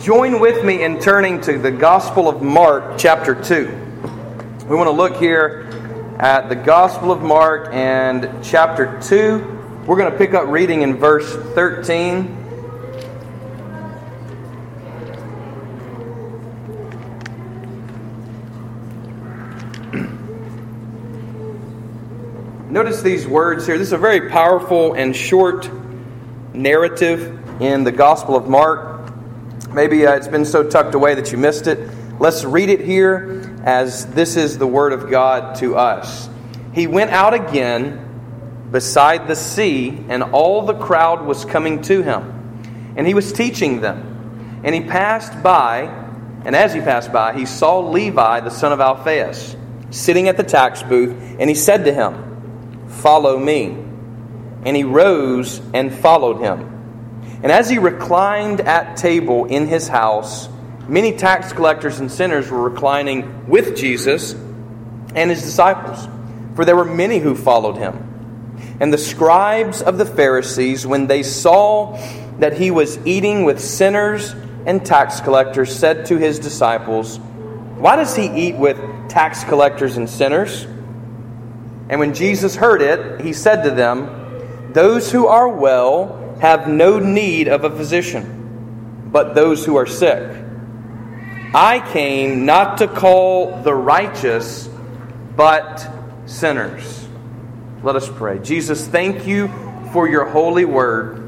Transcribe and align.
join 0.00 0.38
with 0.38 0.64
me 0.64 0.84
in 0.84 1.00
turning 1.00 1.40
to 1.40 1.58
the 1.58 1.72
Gospel 1.72 2.28
of 2.28 2.40
Mark, 2.40 2.98
chapter 2.98 3.34
2. 3.34 3.66
We 4.68 4.76
want 4.76 4.86
to 4.86 4.92
look 4.92 5.16
here 5.16 5.66
at 6.20 6.48
the 6.48 6.54
Gospel 6.54 7.10
of 7.10 7.20
Mark 7.20 7.70
and 7.72 8.44
chapter 8.44 9.00
2. 9.02 9.82
We're 9.86 9.96
going 9.96 10.12
to 10.12 10.16
pick 10.16 10.34
up 10.34 10.46
reading 10.46 10.82
in 10.82 10.96
verse 10.96 11.34
13. 11.34 12.36
Notice 22.70 23.02
these 23.02 23.26
words 23.26 23.66
here. 23.66 23.76
This 23.76 23.88
is 23.88 23.92
a 23.92 23.98
very 23.98 24.30
powerful 24.30 24.94
and 24.94 25.16
short 25.16 25.68
narrative 26.54 27.36
in 27.60 27.82
the 27.82 27.90
Gospel 27.90 28.36
of 28.36 28.48
Mark. 28.48 28.97
Maybe 29.78 30.04
uh, 30.04 30.16
it's 30.16 30.26
been 30.26 30.44
so 30.44 30.68
tucked 30.68 30.96
away 30.96 31.14
that 31.14 31.30
you 31.30 31.38
missed 31.38 31.68
it. 31.68 31.78
Let's 32.18 32.44
read 32.44 32.68
it 32.68 32.80
here 32.80 33.56
as 33.62 34.06
this 34.06 34.34
is 34.34 34.58
the 34.58 34.66
Word 34.66 34.92
of 34.92 35.08
God 35.08 35.54
to 35.58 35.76
us. 35.76 36.28
He 36.74 36.88
went 36.88 37.12
out 37.12 37.32
again 37.32 38.66
beside 38.72 39.28
the 39.28 39.36
sea, 39.36 39.96
and 40.08 40.24
all 40.24 40.62
the 40.62 40.74
crowd 40.74 41.24
was 41.24 41.44
coming 41.44 41.80
to 41.82 42.02
him. 42.02 42.92
And 42.96 43.06
he 43.06 43.14
was 43.14 43.32
teaching 43.32 43.80
them. 43.80 44.60
And 44.64 44.74
he 44.74 44.80
passed 44.80 45.44
by, 45.44 45.82
and 46.44 46.56
as 46.56 46.74
he 46.74 46.80
passed 46.80 47.12
by, 47.12 47.34
he 47.34 47.46
saw 47.46 47.78
Levi, 47.78 48.40
the 48.40 48.50
son 48.50 48.72
of 48.72 48.80
Alphaeus, 48.80 49.54
sitting 49.90 50.26
at 50.26 50.36
the 50.36 50.42
tax 50.42 50.82
booth, 50.82 51.12
and 51.38 51.48
he 51.48 51.54
said 51.54 51.84
to 51.84 51.94
him, 51.94 52.88
Follow 52.88 53.38
me. 53.38 53.78
And 54.64 54.76
he 54.76 54.82
rose 54.82 55.60
and 55.72 55.94
followed 55.94 56.40
him. 56.40 56.77
And 57.42 57.52
as 57.52 57.70
he 57.70 57.78
reclined 57.78 58.60
at 58.60 58.96
table 58.96 59.44
in 59.44 59.66
his 59.68 59.86
house, 59.86 60.48
many 60.88 61.12
tax 61.12 61.52
collectors 61.52 62.00
and 62.00 62.10
sinners 62.10 62.50
were 62.50 62.68
reclining 62.68 63.46
with 63.48 63.76
Jesus 63.76 64.32
and 65.14 65.30
his 65.30 65.42
disciples, 65.42 66.08
for 66.56 66.64
there 66.64 66.76
were 66.76 66.84
many 66.84 67.18
who 67.18 67.34
followed 67.34 67.76
him. 67.76 68.04
And 68.80 68.92
the 68.92 68.98
scribes 68.98 69.82
of 69.82 69.98
the 69.98 70.06
Pharisees, 70.06 70.86
when 70.86 71.06
they 71.06 71.22
saw 71.22 71.96
that 72.38 72.54
he 72.54 72.70
was 72.70 72.98
eating 73.06 73.44
with 73.44 73.60
sinners 73.60 74.34
and 74.66 74.84
tax 74.84 75.20
collectors, 75.20 75.74
said 75.74 76.06
to 76.06 76.16
his 76.16 76.38
disciples, 76.38 77.18
Why 77.18 77.96
does 77.96 78.16
he 78.16 78.26
eat 78.26 78.56
with 78.56 78.76
tax 79.08 79.44
collectors 79.44 79.96
and 79.96 80.10
sinners? 80.10 80.64
And 81.88 82.00
when 82.00 82.14
Jesus 82.14 82.56
heard 82.56 82.82
it, 82.82 83.20
he 83.20 83.32
said 83.32 83.62
to 83.62 83.70
them, 83.70 84.72
Those 84.72 85.10
who 85.10 85.26
are 85.28 85.48
well 85.48 86.17
have 86.40 86.68
no 86.68 86.98
need 86.98 87.48
of 87.48 87.64
a 87.64 87.70
physician, 87.70 89.08
but 89.10 89.34
those 89.34 89.64
who 89.64 89.76
are 89.76 89.86
sick. 89.86 90.44
I 91.54 91.80
came 91.92 92.44
not 92.44 92.78
to 92.78 92.88
call 92.88 93.62
the 93.62 93.74
righteous, 93.74 94.68
but 95.34 95.88
sinners. 96.26 97.08
Let 97.82 97.96
us 97.96 98.08
pray. 98.08 98.38
Jesus, 98.40 98.86
thank 98.86 99.26
you 99.26 99.48
for 99.92 100.08
your 100.08 100.26
holy 100.26 100.64
word. 100.64 101.24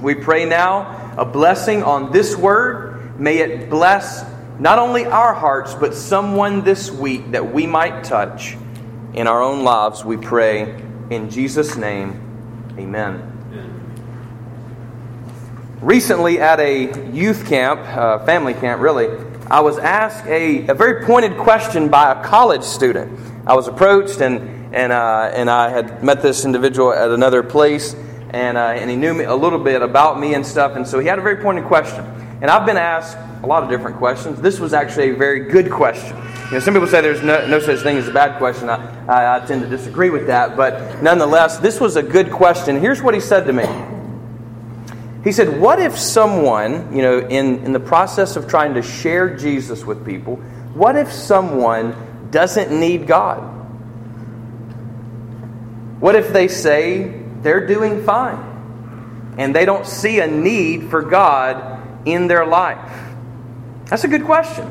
We 0.00 0.14
pray 0.14 0.44
now 0.44 1.14
a 1.16 1.24
blessing 1.24 1.82
on 1.82 2.12
this 2.12 2.36
word. 2.36 3.18
May 3.18 3.38
it 3.38 3.70
bless 3.70 4.24
not 4.58 4.78
only 4.78 5.04
our 5.04 5.34
hearts, 5.34 5.74
but 5.74 5.94
someone 5.94 6.62
this 6.62 6.90
week 6.90 7.32
that 7.32 7.52
we 7.52 7.66
might 7.66 8.04
touch 8.04 8.56
in 9.14 9.26
our 9.26 9.42
own 9.42 9.64
lives. 9.64 10.04
We 10.04 10.16
pray 10.16 10.80
in 11.10 11.30
Jesus' 11.30 11.76
name. 11.76 12.72
Amen. 12.78 13.33
Recently, 15.84 16.40
at 16.40 16.60
a 16.60 17.10
youth 17.10 17.46
camp, 17.46 17.78
uh, 17.80 18.24
family 18.24 18.54
camp 18.54 18.80
really, 18.80 19.06
I 19.50 19.60
was 19.60 19.76
asked 19.76 20.24
a, 20.24 20.66
a 20.68 20.72
very 20.72 21.04
pointed 21.04 21.36
question 21.36 21.90
by 21.90 22.10
a 22.10 22.24
college 22.24 22.62
student. 22.62 23.20
I 23.46 23.54
was 23.54 23.68
approached, 23.68 24.22
and, 24.22 24.74
and, 24.74 24.94
uh, 24.94 25.30
and 25.34 25.50
I 25.50 25.68
had 25.68 26.02
met 26.02 26.22
this 26.22 26.46
individual 26.46 26.90
at 26.90 27.10
another 27.10 27.42
place, 27.42 27.94
and, 28.30 28.56
uh, 28.56 28.62
and 28.62 28.88
he 28.88 28.96
knew 28.96 29.12
me 29.12 29.24
a 29.24 29.34
little 29.34 29.58
bit 29.58 29.82
about 29.82 30.18
me 30.18 30.32
and 30.32 30.46
stuff, 30.46 30.74
and 30.74 30.88
so 30.88 30.98
he 31.00 31.06
had 31.06 31.18
a 31.18 31.22
very 31.22 31.36
pointed 31.42 31.66
question. 31.66 32.02
And 32.40 32.46
I've 32.46 32.64
been 32.64 32.78
asked 32.78 33.18
a 33.42 33.46
lot 33.46 33.62
of 33.62 33.68
different 33.68 33.98
questions. 33.98 34.40
This 34.40 34.58
was 34.58 34.72
actually 34.72 35.10
a 35.10 35.16
very 35.16 35.50
good 35.50 35.70
question. 35.70 36.16
You 36.46 36.52
know, 36.52 36.60
some 36.60 36.72
people 36.72 36.88
say 36.88 37.02
there's 37.02 37.22
no, 37.22 37.46
no 37.46 37.60
such 37.60 37.80
thing 37.80 37.98
as 37.98 38.08
a 38.08 38.12
bad 38.12 38.38
question. 38.38 38.70
I, 38.70 39.06
I, 39.06 39.36
I 39.36 39.44
tend 39.44 39.60
to 39.60 39.68
disagree 39.68 40.08
with 40.08 40.28
that, 40.28 40.56
but 40.56 41.02
nonetheless, 41.02 41.58
this 41.58 41.78
was 41.78 41.96
a 41.96 42.02
good 42.02 42.30
question. 42.30 42.80
Here's 42.80 43.02
what 43.02 43.12
he 43.12 43.20
said 43.20 43.44
to 43.44 43.52
me. 43.52 43.93
He 45.24 45.32
said, 45.32 45.58
What 45.58 45.80
if 45.80 45.98
someone, 45.98 46.94
you 46.94 47.02
know, 47.02 47.18
in, 47.18 47.64
in 47.64 47.72
the 47.72 47.80
process 47.80 48.36
of 48.36 48.46
trying 48.46 48.74
to 48.74 48.82
share 48.82 49.36
Jesus 49.36 49.84
with 49.84 50.04
people, 50.04 50.36
what 50.74 50.96
if 50.96 51.10
someone 51.10 52.28
doesn't 52.30 52.78
need 52.78 53.06
God? 53.06 53.40
What 56.00 56.14
if 56.14 56.32
they 56.32 56.48
say 56.48 57.22
they're 57.40 57.66
doing 57.66 58.04
fine 58.04 59.34
and 59.38 59.56
they 59.56 59.64
don't 59.64 59.86
see 59.86 60.20
a 60.20 60.26
need 60.26 60.90
for 60.90 61.00
God 61.00 62.06
in 62.06 62.26
their 62.26 62.44
life? 62.44 62.92
That's 63.86 64.04
a 64.04 64.08
good 64.08 64.24
question 64.24 64.70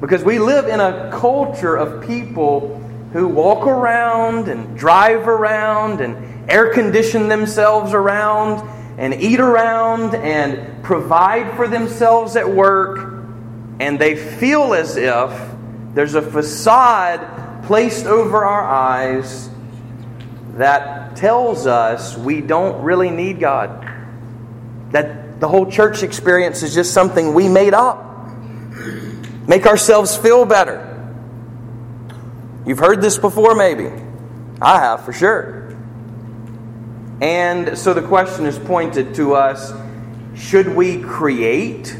because 0.00 0.24
we 0.24 0.38
live 0.38 0.68
in 0.68 0.80
a 0.80 1.10
culture 1.12 1.76
of 1.76 2.06
people 2.06 2.78
who 3.12 3.28
walk 3.28 3.66
around 3.66 4.48
and 4.48 4.76
drive 4.78 5.28
around 5.28 6.00
and 6.00 6.50
air 6.50 6.72
condition 6.72 7.28
themselves 7.28 7.92
around 7.92 8.75
and 8.98 9.14
eat 9.14 9.40
around 9.40 10.14
and 10.14 10.82
provide 10.82 11.56
for 11.56 11.68
themselves 11.68 12.36
at 12.36 12.48
work, 12.48 13.24
and 13.78 13.98
they 13.98 14.16
feel 14.16 14.74
as 14.74 14.96
if 14.96 15.50
there's 15.94 16.14
a 16.14 16.22
facade 16.22 17.64
placed 17.64 18.06
over 18.06 18.44
our 18.44 18.64
eyes 18.64 19.50
that 20.54 21.16
tells 21.16 21.66
us 21.66 22.16
we 22.16 22.40
don't 22.40 22.82
really 22.82 23.10
need 23.10 23.40
God. 23.40 23.82
That 24.92 25.40
the 25.40 25.48
whole 25.48 25.70
church 25.70 26.02
experience 26.02 26.62
is 26.62 26.74
just 26.74 26.94
something 26.94 27.34
we 27.34 27.48
made 27.48 27.74
up. 27.74 28.04
Make 29.46 29.66
ourselves 29.66 30.16
feel 30.16 30.44
better. 30.44 30.92
You've 32.64 32.78
heard 32.78 33.00
this 33.00 33.18
before, 33.18 33.54
maybe. 33.54 33.90
I 34.60 34.80
have, 34.80 35.04
for 35.04 35.12
sure. 35.12 35.65
And 37.20 37.78
so 37.78 37.94
the 37.94 38.02
question 38.02 38.46
is 38.46 38.58
pointed 38.58 39.14
to 39.14 39.34
us 39.34 39.72
should 40.36 40.68
we 40.68 41.00
create 41.00 41.96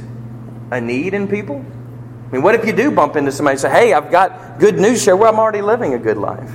a 0.71 0.81
need 0.81 1.15
in 1.15 1.27
people? 1.27 1.65
I 2.29 2.33
mean, 2.33 2.43
what 2.43 2.55
if 2.55 2.67
you 2.67 2.73
do 2.73 2.91
bump 2.91 3.17
into 3.17 3.33
somebody 3.33 3.55
and 3.55 3.61
say, 3.61 3.71
hey, 3.71 3.93
I've 3.93 4.11
got 4.11 4.59
good 4.59 4.79
news 4.79 5.05
here. 5.05 5.17
Well, 5.17 5.33
I'm 5.33 5.39
already 5.39 5.63
living 5.63 5.95
a 5.95 5.99
good 5.99 6.19
life, 6.19 6.53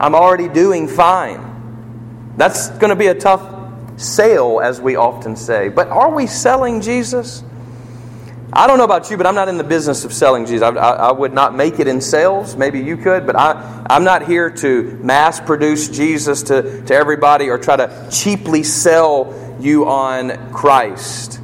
I'm 0.00 0.14
already 0.14 0.48
doing 0.48 0.88
fine. 0.88 1.52
That's 2.36 2.70
going 2.70 2.90
to 2.90 2.96
be 2.96 3.06
a 3.06 3.14
tough 3.14 3.52
sale, 3.96 4.60
as 4.60 4.80
we 4.80 4.96
often 4.96 5.36
say. 5.36 5.68
But 5.68 5.88
are 5.88 6.12
we 6.12 6.26
selling 6.26 6.80
Jesus? 6.80 7.44
I 8.56 8.68
don't 8.68 8.78
know 8.78 8.84
about 8.84 9.10
you, 9.10 9.16
but 9.16 9.26
I'm 9.26 9.34
not 9.34 9.48
in 9.48 9.56
the 9.56 9.64
business 9.64 10.04
of 10.04 10.12
selling 10.12 10.46
Jesus. 10.46 10.62
I, 10.62 10.68
I, 10.68 10.90
I, 11.08 11.12
would 11.12 11.32
not 11.32 11.56
make 11.56 11.80
it 11.80 11.88
in 11.88 12.00
sales. 12.00 12.54
Maybe 12.54 12.78
you 12.78 12.96
could, 12.96 13.26
but 13.26 13.34
I, 13.34 13.84
I'm 13.90 14.04
not 14.04 14.28
here 14.28 14.48
to 14.48 14.82
mass 15.02 15.40
produce 15.40 15.88
Jesus 15.88 16.44
to, 16.44 16.82
to 16.82 16.94
everybody 16.94 17.50
or 17.50 17.58
try 17.58 17.74
to 17.74 18.08
cheaply 18.12 18.62
sell 18.62 19.34
you 19.58 19.88
on 19.88 20.52
Christ. 20.52 21.40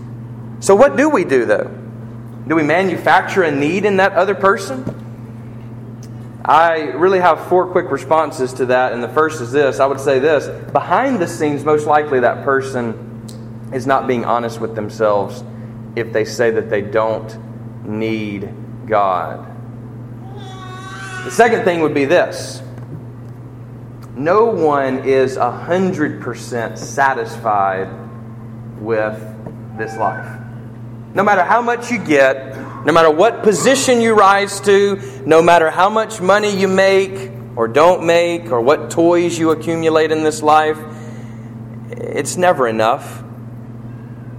So, 0.61 0.77
what 0.77 0.97
do 0.97 1.11
we 1.11 1.25
do, 1.25 1.47
though? 1.47 1.77
Do 2.47 2.55
we 2.55 2.63
manufacture 2.63 3.43
a 3.43 3.51
need 3.51 3.87
in 3.87 3.97
that 3.97 4.13
other 4.13 4.37
person? 4.37 4.85
I 6.45 6.93
really 6.93 7.19
have 7.19 7.49
four 7.49 7.67
quick 7.67 7.91
responses 7.91 8.53
to 8.55 8.67
that, 8.67 8.93
and 8.93 9.03
the 9.03 9.09
first 9.09 9.41
is 9.41 9.51
this 9.51 9.81
I 9.81 9.87
would 9.87 10.01
say 10.01 10.21
this 10.21 10.47
behind 10.71 11.19
the 11.19 11.27
scenes, 11.27 11.65
most 11.65 11.89
likely 11.89 12.21
that 12.21 12.45
person 12.45 13.71
is 13.75 13.85
not 13.85 14.07
being 14.07 14.25
honest 14.25 14.61
with 14.61 14.77
themselves 14.77 15.43
if 15.97 16.13
they 16.13 16.25
say 16.25 16.51
that 16.51 16.71
they 16.71 16.83
don't 16.83 17.37
need 17.85 18.53
God. 18.87 19.47
The 21.25 21.31
second 21.31 21.65
thing 21.65 21.81
would 21.81 21.95
be 21.95 22.05
this 22.05 22.63
no 24.17 24.47
one 24.47 25.05
is 25.05 25.37
100% 25.37 26.77
satisfied 26.77 27.89
with 28.79 29.79
this 29.79 29.97
life. 29.97 30.39
No 31.15 31.23
matter 31.23 31.43
how 31.43 31.63
much 31.63 31.91
you 31.91 31.99
get, 31.99 32.57
no 32.85 32.93
matter 32.93 33.11
what 33.11 33.43
position 33.43 34.01
you 34.01 34.15
rise 34.15 34.61
to, 34.61 35.23
no 35.25 35.43
matter 35.43 35.71
how 35.71 35.89
much 35.89 36.21
money 36.21 36.55
you 36.55 36.69
make 36.69 37.33
or 37.57 37.67
don't 37.67 38.07
make, 38.07 38.53
or 38.53 38.61
what 38.61 38.91
toys 38.91 39.39
you 39.39 39.51
accumulate 39.51 40.13
in 40.13 40.23
this 40.23 40.43
life, 40.43 40.79
it's 41.91 42.37
never 42.37 42.69
enough. 42.69 43.23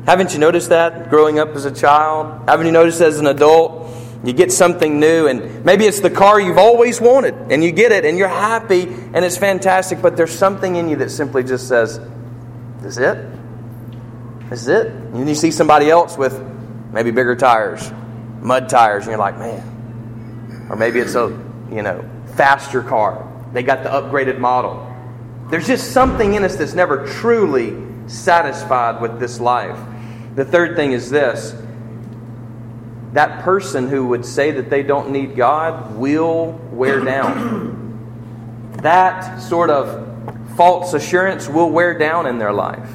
Haven't 0.06 0.33
you 0.33 0.39
noticed 0.39 0.69
that 0.69 1.09
growing 1.09 1.39
up 1.39 1.50
as 1.50 1.65
a 1.65 1.71
child? 1.71 2.50
Haven't 2.50 2.65
you 2.65 2.71
noticed 2.71 3.01
as 3.01 3.19
an 3.19 3.27
adult? 3.27 3.89
You 4.24 4.33
get 4.33 4.51
something 4.51 5.00
new, 5.00 5.27
and 5.27 5.65
maybe 5.65 5.86
it's 5.86 6.00
the 6.00 6.09
car 6.09 6.39
you've 6.39 6.57
always 6.57 7.01
wanted, 7.01 7.33
and 7.51 7.63
you 7.63 7.71
get 7.71 7.92
it, 7.92 8.06
and 8.06 8.18
you're 8.18 8.27
happy, 8.27 8.83
and 8.83 9.25
it's 9.25 9.38
fantastic, 9.38 10.01
but 10.01 10.15
there's 10.15 10.38
something 10.38 10.75
in 10.75 10.89
you 10.89 10.95
that 10.98 11.09
simply 11.09 11.44
just 11.44 11.68
says, 11.68 12.00
This 12.81 12.94
is 12.94 13.00
it? 13.00 13.27
This 14.50 14.62
is 14.63 14.68
it. 14.68 14.88
And 14.88 15.27
you 15.27 15.33
see 15.33 15.50
somebody 15.50 15.89
else 15.89 16.18
with 16.18 16.39
maybe 16.92 17.12
bigger 17.12 17.36
tires, 17.36 17.92
mud 18.42 18.69
tires, 18.69 19.03
and 19.03 19.12
you're 19.12 19.19
like, 19.19 19.38
man. 19.39 20.68
Or 20.69 20.75
maybe 20.75 21.00
it's 21.00 21.15
a, 21.15 21.27
you 21.71 21.81
know, 21.81 22.07
faster 22.36 22.83
car. 22.83 23.27
They 23.53 23.63
got 23.63 23.83
the 23.83 23.89
upgraded 23.89 24.39
model. 24.39 24.88
There's 25.50 25.68
just 25.68 25.92
something 25.92 26.33
in 26.33 26.44
us 26.44 26.56
that's 26.56 26.74
never 26.74 27.07
truly 27.07 27.71
satisfied 28.07 29.01
with 29.01 29.19
this 29.19 29.39
life. 29.39 29.77
The 30.36 30.45
third 30.45 30.75
thing 30.75 30.92
is 30.92 31.09
this 31.09 31.56
that 33.13 33.44
person 33.44 33.89
who 33.89 34.07
would 34.07 34.25
say 34.25 34.51
that 34.51 34.69
they 34.69 34.83
don't 34.83 35.12
need 35.12 35.36
God 35.36 35.98
will 35.98 36.53
wear 36.71 37.03
down. 37.03 37.69
That 38.81 39.38
sort 39.39 39.69
of 39.69 40.07
false 40.56 40.94
assurance 40.94 41.48
will 41.48 41.69
wear 41.69 41.95
down 41.95 42.25
in 42.25 42.39
their 42.39 42.53
life. 42.53 42.89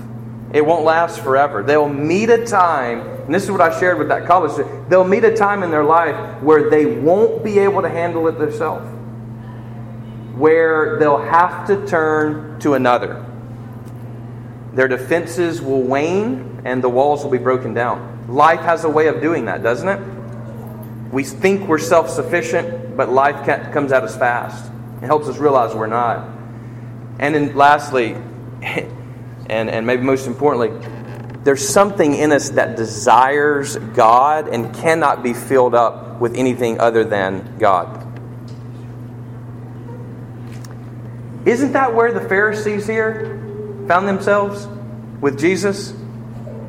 It 0.53 0.65
won't 0.65 0.85
last 0.85 1.21
forever. 1.21 1.63
They'll 1.63 1.89
meet 1.89 2.31
a 2.31 2.45
time, 2.45 3.01
and 3.01 3.35
this 3.35 3.45
is 3.45 3.51
what 3.51 3.61
I 3.61 3.79
shared 3.79 3.99
with 3.99 4.09
that 4.09 4.27
college 4.27 4.53
student, 4.53 4.89
they'll 4.89 5.05
meet 5.05 5.25
a 5.25 5.37
time 5.37 5.63
in 5.63 5.71
their 5.71 5.85
life 5.85 6.43
where 6.43 6.71
they 6.71 6.87
won't 6.87 7.45
be 7.45 7.59
able 7.59 7.83
to 7.83 7.89
handle 7.89 8.27
it 8.29 8.39
themselves, 8.39 8.89
where 10.35 10.99
they'll 10.99 11.23
have 11.23 11.67
to 11.67 11.87
turn 11.87 12.59
to 12.61 12.75
another. 12.75 13.26
Their 14.77 14.89
defenses 14.89 15.63
will 15.63 15.81
wane 15.81 16.61
and 16.67 16.85
the 16.85 16.89
walls 16.91 17.25
will 17.25 17.31
be 17.31 17.39
broken 17.39 17.73
down. 17.73 18.27
Life 18.29 18.61
has 18.61 18.85
a 18.85 18.91
way 18.91 19.07
of 19.07 19.23
doing 19.23 19.47
that, 19.47 19.63
doesn't 19.63 19.89
it? 19.89 20.01
We 21.11 21.25
think 21.25 21.67
we're 21.67 21.79
self 21.79 22.11
sufficient, 22.11 22.95
but 22.95 23.11
life 23.11 23.47
comes 23.73 23.91
at 23.91 24.05
us 24.05 24.19
fast. 24.19 24.71
It 25.01 25.07
helps 25.07 25.29
us 25.29 25.39
realize 25.39 25.75
we're 25.75 25.87
not. 25.87 26.29
And 27.19 27.35
then 27.35 27.57
lastly, 27.57 28.17
and, 28.63 28.91
and 29.71 29.87
maybe 29.87 30.03
most 30.03 30.27
importantly, 30.27 30.79
there's 31.43 31.67
something 31.67 32.15
in 32.15 32.31
us 32.33 32.51
that 32.51 32.77
desires 32.77 33.77
God 33.77 34.49
and 34.49 34.75
cannot 34.75 35.23
be 35.23 35.33
filled 35.33 35.75
up 35.75 36.21
with 36.21 36.37
anything 36.37 36.81
other 36.81 37.03
than 37.03 37.57
God. 37.59 38.03
Isn't 41.47 41.73
that 41.73 41.95
where 41.95 42.13
the 42.13 42.29
Pharisees 42.29 42.87
here 42.87 43.46
found 43.87 44.09
themselves 44.09 44.67
with 45.21 45.39
Jesus? 45.39 45.95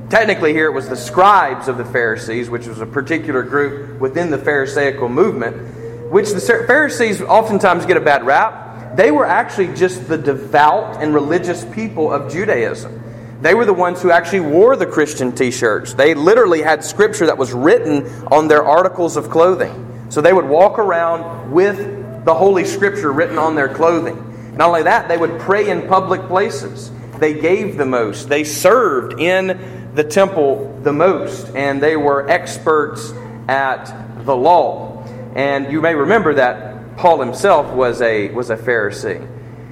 Technically, 0.09 0.53
here 0.53 0.67
it 0.67 0.73
was 0.73 0.87
the 0.87 0.95
scribes 0.95 1.67
of 1.67 1.77
the 1.77 1.85
Pharisees, 1.85 2.49
which 2.49 2.67
was 2.67 2.79
a 2.79 2.85
particular 2.85 3.43
group 3.43 3.99
within 3.99 4.31
the 4.31 4.37
Pharisaical 4.37 5.09
movement, 5.09 6.11
which 6.11 6.31
the 6.31 6.39
Pharisees 6.39 7.21
oftentimes 7.21 7.85
get 7.85 7.97
a 7.97 8.01
bad 8.01 8.25
rap 8.25 8.67
they 8.97 9.11
were 9.11 9.27
actually 9.27 9.75
just 9.75 10.07
the 10.07 10.17
devout 10.17 11.03
and 11.03 11.13
religious 11.13 11.63
people 11.65 12.11
of 12.11 12.31
Judaism. 12.31 13.03
They 13.41 13.53
were 13.53 13.65
the 13.65 13.73
ones 13.73 14.01
who 14.01 14.09
actually 14.09 14.39
wore 14.39 14.75
the 14.75 14.87
Christian 14.87 15.35
t 15.35 15.51
shirts. 15.51 15.93
They 15.93 16.15
literally 16.15 16.63
had 16.63 16.83
scripture 16.83 17.27
that 17.27 17.37
was 17.37 17.53
written 17.53 18.07
on 18.31 18.47
their 18.47 18.63
articles 18.63 19.15
of 19.15 19.29
clothing. 19.29 20.07
So 20.09 20.21
they 20.21 20.33
would 20.33 20.45
walk 20.45 20.79
around 20.79 21.51
with 21.51 22.25
the 22.25 22.33
Holy 22.33 22.65
Scripture 22.65 23.11
written 23.11 23.37
on 23.37 23.53
their 23.53 23.69
clothing. 23.69 24.55
Not 24.57 24.69
only 24.69 24.83
that, 24.83 25.07
they 25.07 25.17
would 25.17 25.39
pray 25.41 25.69
in 25.69 25.87
public 25.87 26.21
places. 26.21 26.89
They 27.19 27.33
gave 27.33 27.77
the 27.77 27.85
most. 27.85 28.29
They 28.29 28.43
served 28.43 29.19
in 29.19 29.91
the 29.95 30.03
temple 30.03 30.79
the 30.83 30.93
most. 30.93 31.55
And 31.55 31.81
they 31.81 31.95
were 31.95 32.29
experts 32.29 33.11
at 33.47 34.25
the 34.25 34.35
law. 34.35 35.03
And 35.35 35.71
you 35.71 35.81
may 35.81 35.95
remember 35.95 36.35
that 36.35 36.97
Paul 36.97 37.19
himself 37.19 37.73
was 37.73 38.01
a, 38.01 38.29
was 38.29 38.49
a 38.49 38.57
Pharisee. 38.57 39.25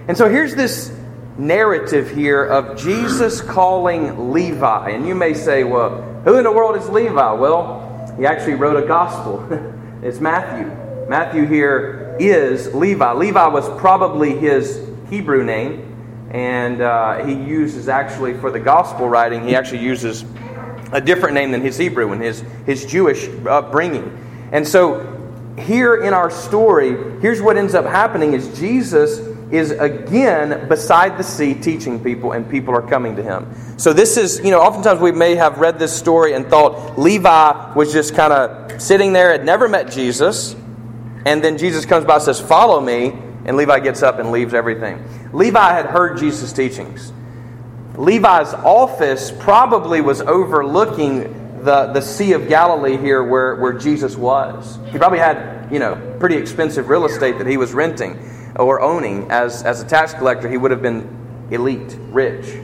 And 0.07 0.15
so 0.17 0.29
here's 0.29 0.55
this 0.55 0.95
narrative 1.37 2.11
here 2.11 2.43
of 2.43 2.77
Jesus 2.77 3.41
calling 3.41 4.31
Levi. 4.31 4.89
And 4.89 5.07
you 5.07 5.15
may 5.15 5.33
say, 5.33 5.63
well, 5.63 6.01
who 6.23 6.37
in 6.37 6.43
the 6.43 6.51
world 6.51 6.77
is 6.77 6.87
Levi? 6.89 7.31
Well, 7.33 8.15
he 8.17 8.25
actually 8.25 8.55
wrote 8.55 8.83
a 8.83 8.87
gospel. 8.87 9.47
it's 10.03 10.19
Matthew. 10.19 10.67
Matthew 11.09 11.45
here 11.45 12.15
is 12.19 12.73
Levi. 12.73 13.13
Levi 13.13 13.47
was 13.47 13.67
probably 13.79 14.37
his 14.37 14.87
Hebrew 15.09 15.43
name. 15.43 15.94
And 16.31 16.81
uh, 16.81 17.25
he 17.25 17.33
uses 17.33 17.87
actually 17.87 18.33
for 18.33 18.51
the 18.51 18.59
gospel 18.59 19.07
writing, 19.07 19.47
he 19.47 19.55
actually 19.55 19.83
uses 19.83 20.25
a 20.91 21.01
different 21.01 21.35
name 21.35 21.51
than 21.51 21.61
his 21.61 21.77
Hebrew 21.77 22.11
and 22.11 22.21
his, 22.21 22.43
his 22.65 22.85
Jewish 22.85 23.27
upbringing. 23.47 24.49
And 24.51 24.67
so 24.67 25.11
here 25.57 25.95
in 26.03 26.13
our 26.13 26.29
story, 26.29 27.19
here's 27.21 27.41
what 27.41 27.57
ends 27.57 27.73
up 27.73 27.85
happening 27.85 28.33
is 28.33 28.57
Jesus 28.59 29.19
is 29.51 29.71
again 29.71 30.67
beside 30.67 31.17
the 31.17 31.23
sea 31.23 31.53
teaching 31.53 32.03
people 32.03 32.31
and 32.31 32.49
people 32.49 32.73
are 32.73 32.81
coming 32.81 33.15
to 33.15 33.23
him. 33.23 33.47
So 33.77 33.93
this 33.93 34.17
is, 34.17 34.39
you 34.43 34.51
know, 34.51 34.59
oftentimes 34.59 34.99
we 34.99 35.11
may 35.11 35.35
have 35.35 35.59
read 35.59 35.77
this 35.79 35.93
story 35.93 36.33
and 36.33 36.47
thought 36.47 36.97
Levi 36.97 37.73
was 37.73 37.93
just 37.93 38.15
kind 38.15 38.33
of 38.33 38.81
sitting 38.81 39.13
there, 39.13 39.31
had 39.31 39.45
never 39.45 39.69
met 39.69 39.91
Jesus, 39.91 40.55
and 41.25 41.43
then 41.43 41.57
Jesus 41.57 41.85
comes 41.85 42.05
by 42.05 42.15
and 42.15 42.23
says, 42.23 42.39
"Follow 42.39 42.81
me." 42.81 43.13
And 43.45 43.57
Levi 43.57 43.79
gets 43.79 44.01
up 44.01 44.19
and 44.19 44.31
leaves 44.31 44.53
everything. 44.53 45.03
Levi 45.31 45.73
had 45.73 45.85
heard 45.85 46.17
Jesus' 46.17 46.51
teachings. 46.51 47.13
Levi's 47.95 48.53
office 48.53 49.31
probably 49.31 50.01
was 50.01 50.21
overlooking 50.21 51.63
the, 51.63 51.87
the 51.87 52.01
Sea 52.01 52.33
of 52.33 52.47
Galilee 52.47 52.97
here 52.97 53.23
where, 53.23 53.55
where 53.55 53.73
Jesus 53.73 54.15
was. 54.15 54.77
He 54.91 54.97
probably 54.97 55.19
had, 55.19 55.71
you 55.71 55.79
know, 55.79 56.17
pretty 56.19 56.35
expensive 56.35 56.89
real 56.89 57.05
estate 57.05 57.37
that 57.37 57.47
he 57.47 57.57
was 57.57 57.73
renting 57.73 58.19
or 58.55 58.81
owning. 58.81 59.31
As, 59.31 59.63
as 59.63 59.81
a 59.81 59.85
tax 59.85 60.13
collector, 60.13 60.49
he 60.49 60.57
would 60.57 60.71
have 60.71 60.81
been 60.81 61.47
elite, 61.51 61.97
rich. 62.11 62.57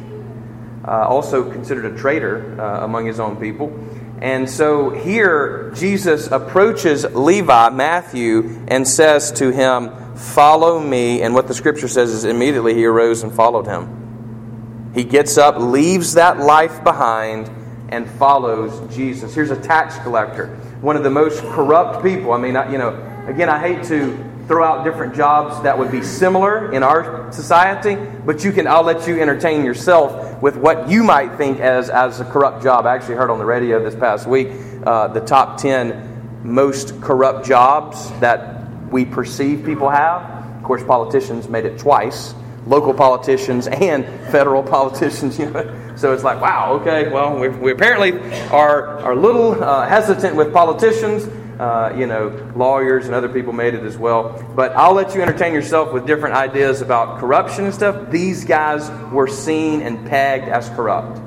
Uh, 0.83 1.07
also 1.07 1.49
considered 1.51 1.85
a 1.85 1.97
traitor 1.97 2.59
uh, 2.59 2.83
among 2.83 3.05
his 3.05 3.19
own 3.19 3.37
people. 3.37 3.71
And 4.19 4.49
so 4.49 4.89
here, 4.91 5.71
Jesus 5.75 6.27
approaches 6.27 7.03
Levi, 7.05 7.69
Matthew, 7.69 8.63
and 8.67 8.87
says 8.87 9.31
to 9.33 9.51
him, 9.51 9.91
Follow 10.21 10.79
me. 10.79 11.21
And 11.21 11.33
what 11.33 11.47
the 11.47 11.53
scripture 11.53 11.87
says 11.87 12.11
is 12.11 12.23
immediately 12.25 12.75
he 12.75 12.85
arose 12.85 13.23
and 13.23 13.33
followed 13.33 13.65
him. 13.65 14.91
He 14.93 15.03
gets 15.03 15.37
up, 15.37 15.57
leaves 15.57 16.13
that 16.13 16.37
life 16.37 16.83
behind, 16.83 17.49
and 17.89 18.09
follows 18.11 18.93
Jesus. 18.93 19.33
Here's 19.33 19.51
a 19.51 19.59
tax 19.59 19.97
collector, 19.99 20.47
one 20.81 20.95
of 20.95 21.03
the 21.03 21.09
most 21.09 21.41
corrupt 21.43 22.03
people. 22.03 22.33
I 22.33 22.37
mean, 22.37 22.53
you 22.71 22.77
know, 22.77 22.89
again, 23.27 23.49
I 23.49 23.59
hate 23.59 23.83
to 23.85 24.15
throw 24.47 24.63
out 24.63 24.83
different 24.83 25.15
jobs 25.15 25.61
that 25.63 25.77
would 25.77 25.91
be 25.91 26.03
similar 26.03 26.71
in 26.71 26.83
our 26.83 27.31
society, 27.31 27.95
but 28.25 28.43
you 28.43 28.51
can 28.51 28.67
I'll 28.67 28.83
let 28.83 29.07
you 29.07 29.19
entertain 29.19 29.65
yourself 29.65 30.41
with 30.41 30.55
what 30.55 30.89
you 30.89 31.03
might 31.03 31.35
think 31.35 31.59
as 31.59 31.89
as 31.89 32.19
a 32.19 32.25
corrupt 32.25 32.61
job. 32.61 32.85
I 32.85 32.95
actually 32.95 33.15
heard 33.15 33.29
on 33.29 33.39
the 33.39 33.45
radio 33.45 33.81
this 33.83 33.95
past 33.95 34.27
week 34.27 34.49
uh, 34.85 35.07
the 35.07 35.21
top 35.21 35.57
10 35.57 36.43
most 36.43 37.01
corrupt 37.01 37.45
jobs 37.45 38.09
that 38.19 38.60
we 38.91 39.05
perceive 39.05 39.65
people 39.65 39.89
have. 39.89 40.57
Of 40.57 40.63
course, 40.63 40.83
politicians 40.83 41.49
made 41.49 41.65
it 41.65 41.79
twice 41.79 42.33
local 42.65 42.93
politicians 42.93 43.67
and 43.67 44.05
federal 44.31 44.63
politicians. 44.77 45.39
You 45.39 45.49
know? 45.49 45.93
So 45.95 46.13
it's 46.13 46.23
like, 46.23 46.41
wow, 46.41 46.73
okay, 46.81 47.11
well, 47.11 47.39
we, 47.39 47.49
we 47.49 47.71
apparently 47.71 48.13
are, 48.49 48.99
are 48.99 49.11
a 49.11 49.15
little 49.15 49.63
uh, 49.63 49.87
hesitant 49.87 50.35
with 50.35 50.53
politicians. 50.53 51.27
Uh, 51.59 51.93
you 51.95 52.07
know, 52.07 52.51
lawyers 52.55 53.05
and 53.05 53.13
other 53.13 53.29
people 53.29 53.53
made 53.53 53.75
it 53.75 53.83
as 53.83 53.95
well. 53.95 54.43
But 54.55 54.71
I'll 54.71 54.93
let 54.93 55.13
you 55.13 55.21
entertain 55.21 55.53
yourself 55.53 55.93
with 55.93 56.07
different 56.07 56.33
ideas 56.33 56.81
about 56.81 57.19
corruption 57.19 57.65
and 57.65 57.73
stuff. 57.73 58.09
These 58.09 58.45
guys 58.45 58.89
were 59.11 59.27
seen 59.27 59.83
and 59.83 60.07
pegged 60.07 60.47
as 60.47 60.69
corrupt 60.69 61.21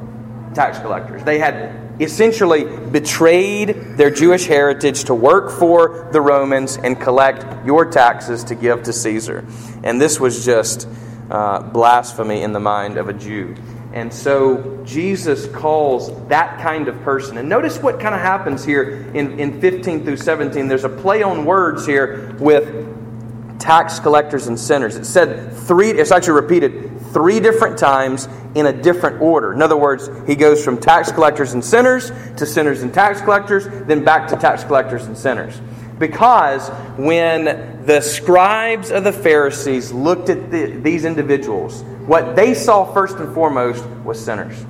tax 0.53 0.81
collectors. 0.81 1.23
They 1.23 1.39
had 1.39 1.84
essentially 2.01 2.65
betrayed 2.65 3.97
their 3.97 4.11
Jewish 4.11 4.47
heritage 4.47 5.05
to 5.05 5.15
work 5.15 5.51
for 5.51 6.09
the 6.13 6.21
Romans 6.21 6.77
and 6.77 7.01
collect 7.01 7.67
your 7.67 7.91
taxes 7.91 8.45
to 8.45 8.55
give 8.55 8.83
to 8.85 8.93
Caesar. 8.93 9.45
And 9.83 10.01
this 10.01 10.19
was 10.19 10.45
just 10.45 10.89
uh, 11.31 11.61
blasphemy 11.61 12.43
in 12.43 12.53
the 12.53 12.61
mind 12.61 12.97
of 12.97 13.09
a 13.09 13.13
Jew. 13.13 13.55
And 13.93 14.13
so 14.13 14.83
Jesus 14.85 15.47
calls 15.47 16.11
that 16.27 16.61
kind 16.61 16.89
of 16.89 17.01
person. 17.03 17.39
And 17.39 17.49
notice 17.49 17.79
what 17.79 18.01
kind 18.01 18.13
of 18.13 18.21
happens 18.21 18.65
here 18.65 19.09
in, 19.15 19.39
in 19.39 19.61
15 19.61 20.05
through 20.05 20.17
17. 20.17 20.67
There's 20.67 20.83
a 20.83 20.89
play 20.89 21.23
on 21.23 21.45
words 21.45 21.87
here 21.87 22.35
with 22.41 23.61
tax 23.61 24.01
collectors 24.01 24.49
and 24.49 24.59
sinners. 24.59 24.97
It 24.97 25.05
said 25.05 25.53
three, 25.53 25.91
it's 25.91 26.11
actually 26.11 26.41
repeated 26.41 26.94
three 27.15 27.41
different 27.41 27.79
times 27.79 28.29
in 28.55 28.67
a 28.67 28.73
different 28.73 29.23
order. 29.23 29.53
In 29.53 29.63
other 29.63 29.77
words, 29.77 30.11
he 30.27 30.35
goes 30.35 30.63
from 30.63 30.79
tax 30.79 31.11
collectors 31.11 31.55
and 31.55 31.65
sinners 31.65 32.11
to 32.37 32.45
sinners 32.45 32.83
and 32.83 32.93
tax 32.93 33.21
collectors, 33.21 33.67
then 33.87 34.05
back 34.05 34.29
to 34.29 34.37
tax 34.37 34.65
collectors 34.65 35.07
and 35.07 35.17
sinners. 35.17 35.59
Because 35.99 36.69
when 36.99 37.85
the 37.87 38.01
scribes 38.01 38.91
of 38.91 39.05
the 39.05 39.13
Pharisees 39.13 39.93
looked 39.93 40.29
at 40.29 40.51
the, 40.51 40.67
these 40.67 41.05
individuals, 41.05 41.83
what 42.07 42.37
they 42.37 42.53
saw 42.53 42.85
first 42.93 43.17
and 43.17 43.33
foremost 43.33 43.87
was 44.05 44.23
sinners. 44.23 44.67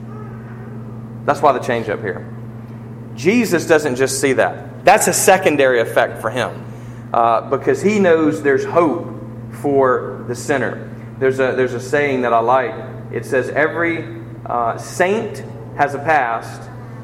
That's 1.24 1.40
why 1.40 1.52
the 1.52 1.60
change 1.60 1.88
up 1.88 2.00
here. 2.00 2.30
Jesus 3.16 3.66
doesn't 3.66 3.96
just 3.96 4.20
see 4.20 4.34
that. 4.34 4.84
That's 4.84 5.08
a 5.08 5.12
secondary 5.12 5.80
effect 5.80 6.20
for 6.20 6.28
him 6.28 6.64
uh, 7.12 7.48
because 7.48 7.80
he 7.80 7.98
knows 7.98 8.42
there's 8.42 8.64
hope 8.64 9.08
for 9.62 10.24
the 10.28 10.34
sinner. 10.34 10.93
There's 11.25 11.40
a, 11.40 11.57
there's 11.57 11.73
a 11.73 11.81
saying 11.81 12.21
that 12.21 12.35
I 12.35 12.40
like. 12.40 12.75
It 13.11 13.25
says, 13.25 13.49
Every 13.49 14.04
uh, 14.45 14.76
saint 14.76 15.43
has 15.75 15.95
a 15.95 15.99
past, 15.99 16.61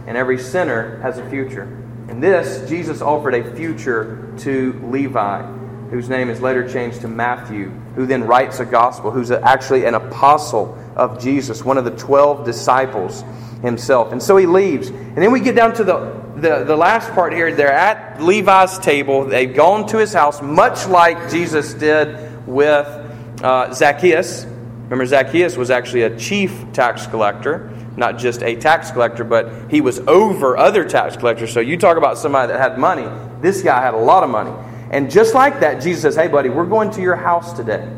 and 0.06 0.14
every 0.14 0.36
sinner 0.36 1.00
has 1.00 1.16
a 1.16 1.26
future. 1.30 1.62
In 2.10 2.20
this, 2.20 2.68
Jesus 2.68 3.00
offered 3.00 3.34
a 3.34 3.54
future 3.56 4.30
to 4.40 4.78
Levi, 4.84 5.40
whose 5.88 6.10
name 6.10 6.28
is 6.28 6.42
later 6.42 6.70
changed 6.70 7.00
to 7.00 7.08
Matthew, 7.08 7.70
who 7.94 8.04
then 8.04 8.24
writes 8.24 8.60
a 8.60 8.66
gospel, 8.66 9.10
who's 9.10 9.30
actually 9.30 9.86
an 9.86 9.94
apostle 9.94 10.76
of 10.96 11.18
Jesus, 11.18 11.64
one 11.64 11.78
of 11.78 11.86
the 11.86 11.96
12 11.96 12.44
disciples 12.44 13.24
himself. 13.62 14.12
And 14.12 14.22
so 14.22 14.36
he 14.36 14.44
leaves. 14.44 14.88
And 14.88 15.16
then 15.16 15.32
we 15.32 15.40
get 15.40 15.56
down 15.56 15.72
to 15.76 15.82
the, 15.82 16.22
the, 16.36 16.64
the 16.64 16.76
last 16.76 17.10
part 17.12 17.32
here. 17.32 17.54
They're 17.54 17.72
at 17.72 18.20
Levi's 18.20 18.78
table. 18.80 19.24
They've 19.24 19.54
gone 19.54 19.86
to 19.86 19.96
his 19.96 20.12
house, 20.12 20.42
much 20.42 20.86
like 20.88 21.30
Jesus 21.30 21.72
did 21.72 22.46
with 22.46 22.99
uh, 23.42 23.72
Zacchaeus. 23.72 24.44
Remember, 24.44 25.06
Zacchaeus 25.06 25.56
was 25.56 25.70
actually 25.70 26.02
a 26.02 26.16
chief 26.18 26.64
tax 26.72 27.06
collector, 27.06 27.70
not 27.96 28.18
just 28.18 28.42
a 28.42 28.56
tax 28.56 28.90
collector, 28.90 29.24
but 29.24 29.70
he 29.70 29.80
was 29.80 30.00
over 30.00 30.56
other 30.56 30.84
tax 30.84 31.16
collectors. 31.16 31.52
So 31.52 31.60
you 31.60 31.76
talk 31.76 31.96
about 31.96 32.18
somebody 32.18 32.52
that 32.52 32.60
had 32.60 32.78
money. 32.78 33.06
This 33.40 33.62
guy 33.62 33.80
had 33.80 33.94
a 33.94 33.98
lot 33.98 34.24
of 34.24 34.30
money. 34.30 34.52
And 34.90 35.10
just 35.10 35.34
like 35.34 35.60
that, 35.60 35.80
Jesus 35.80 36.02
says, 36.02 36.16
Hey, 36.16 36.28
buddy, 36.28 36.48
we're 36.48 36.66
going 36.66 36.90
to 36.92 37.00
your 37.00 37.16
house 37.16 37.52
today. 37.52 37.88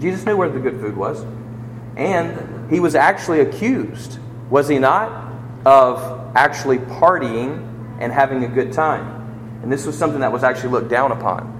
Jesus 0.00 0.24
knew 0.24 0.36
where 0.36 0.48
the 0.48 0.60
good 0.60 0.80
food 0.80 0.96
was. 0.96 1.24
And 1.96 2.70
he 2.70 2.80
was 2.80 2.94
actually 2.94 3.40
accused 3.40 4.18
was 4.48 4.68
he 4.68 4.78
not, 4.78 5.32
of 5.64 6.36
actually 6.36 6.78
partying 6.78 7.98
and 8.00 8.12
having 8.12 8.44
a 8.44 8.48
good 8.48 8.72
time? 8.72 9.60
And 9.62 9.72
this 9.72 9.86
was 9.86 9.98
something 9.98 10.20
that 10.20 10.30
was 10.30 10.44
actually 10.44 10.70
looked 10.70 10.88
down 10.88 11.10
upon. 11.10 11.55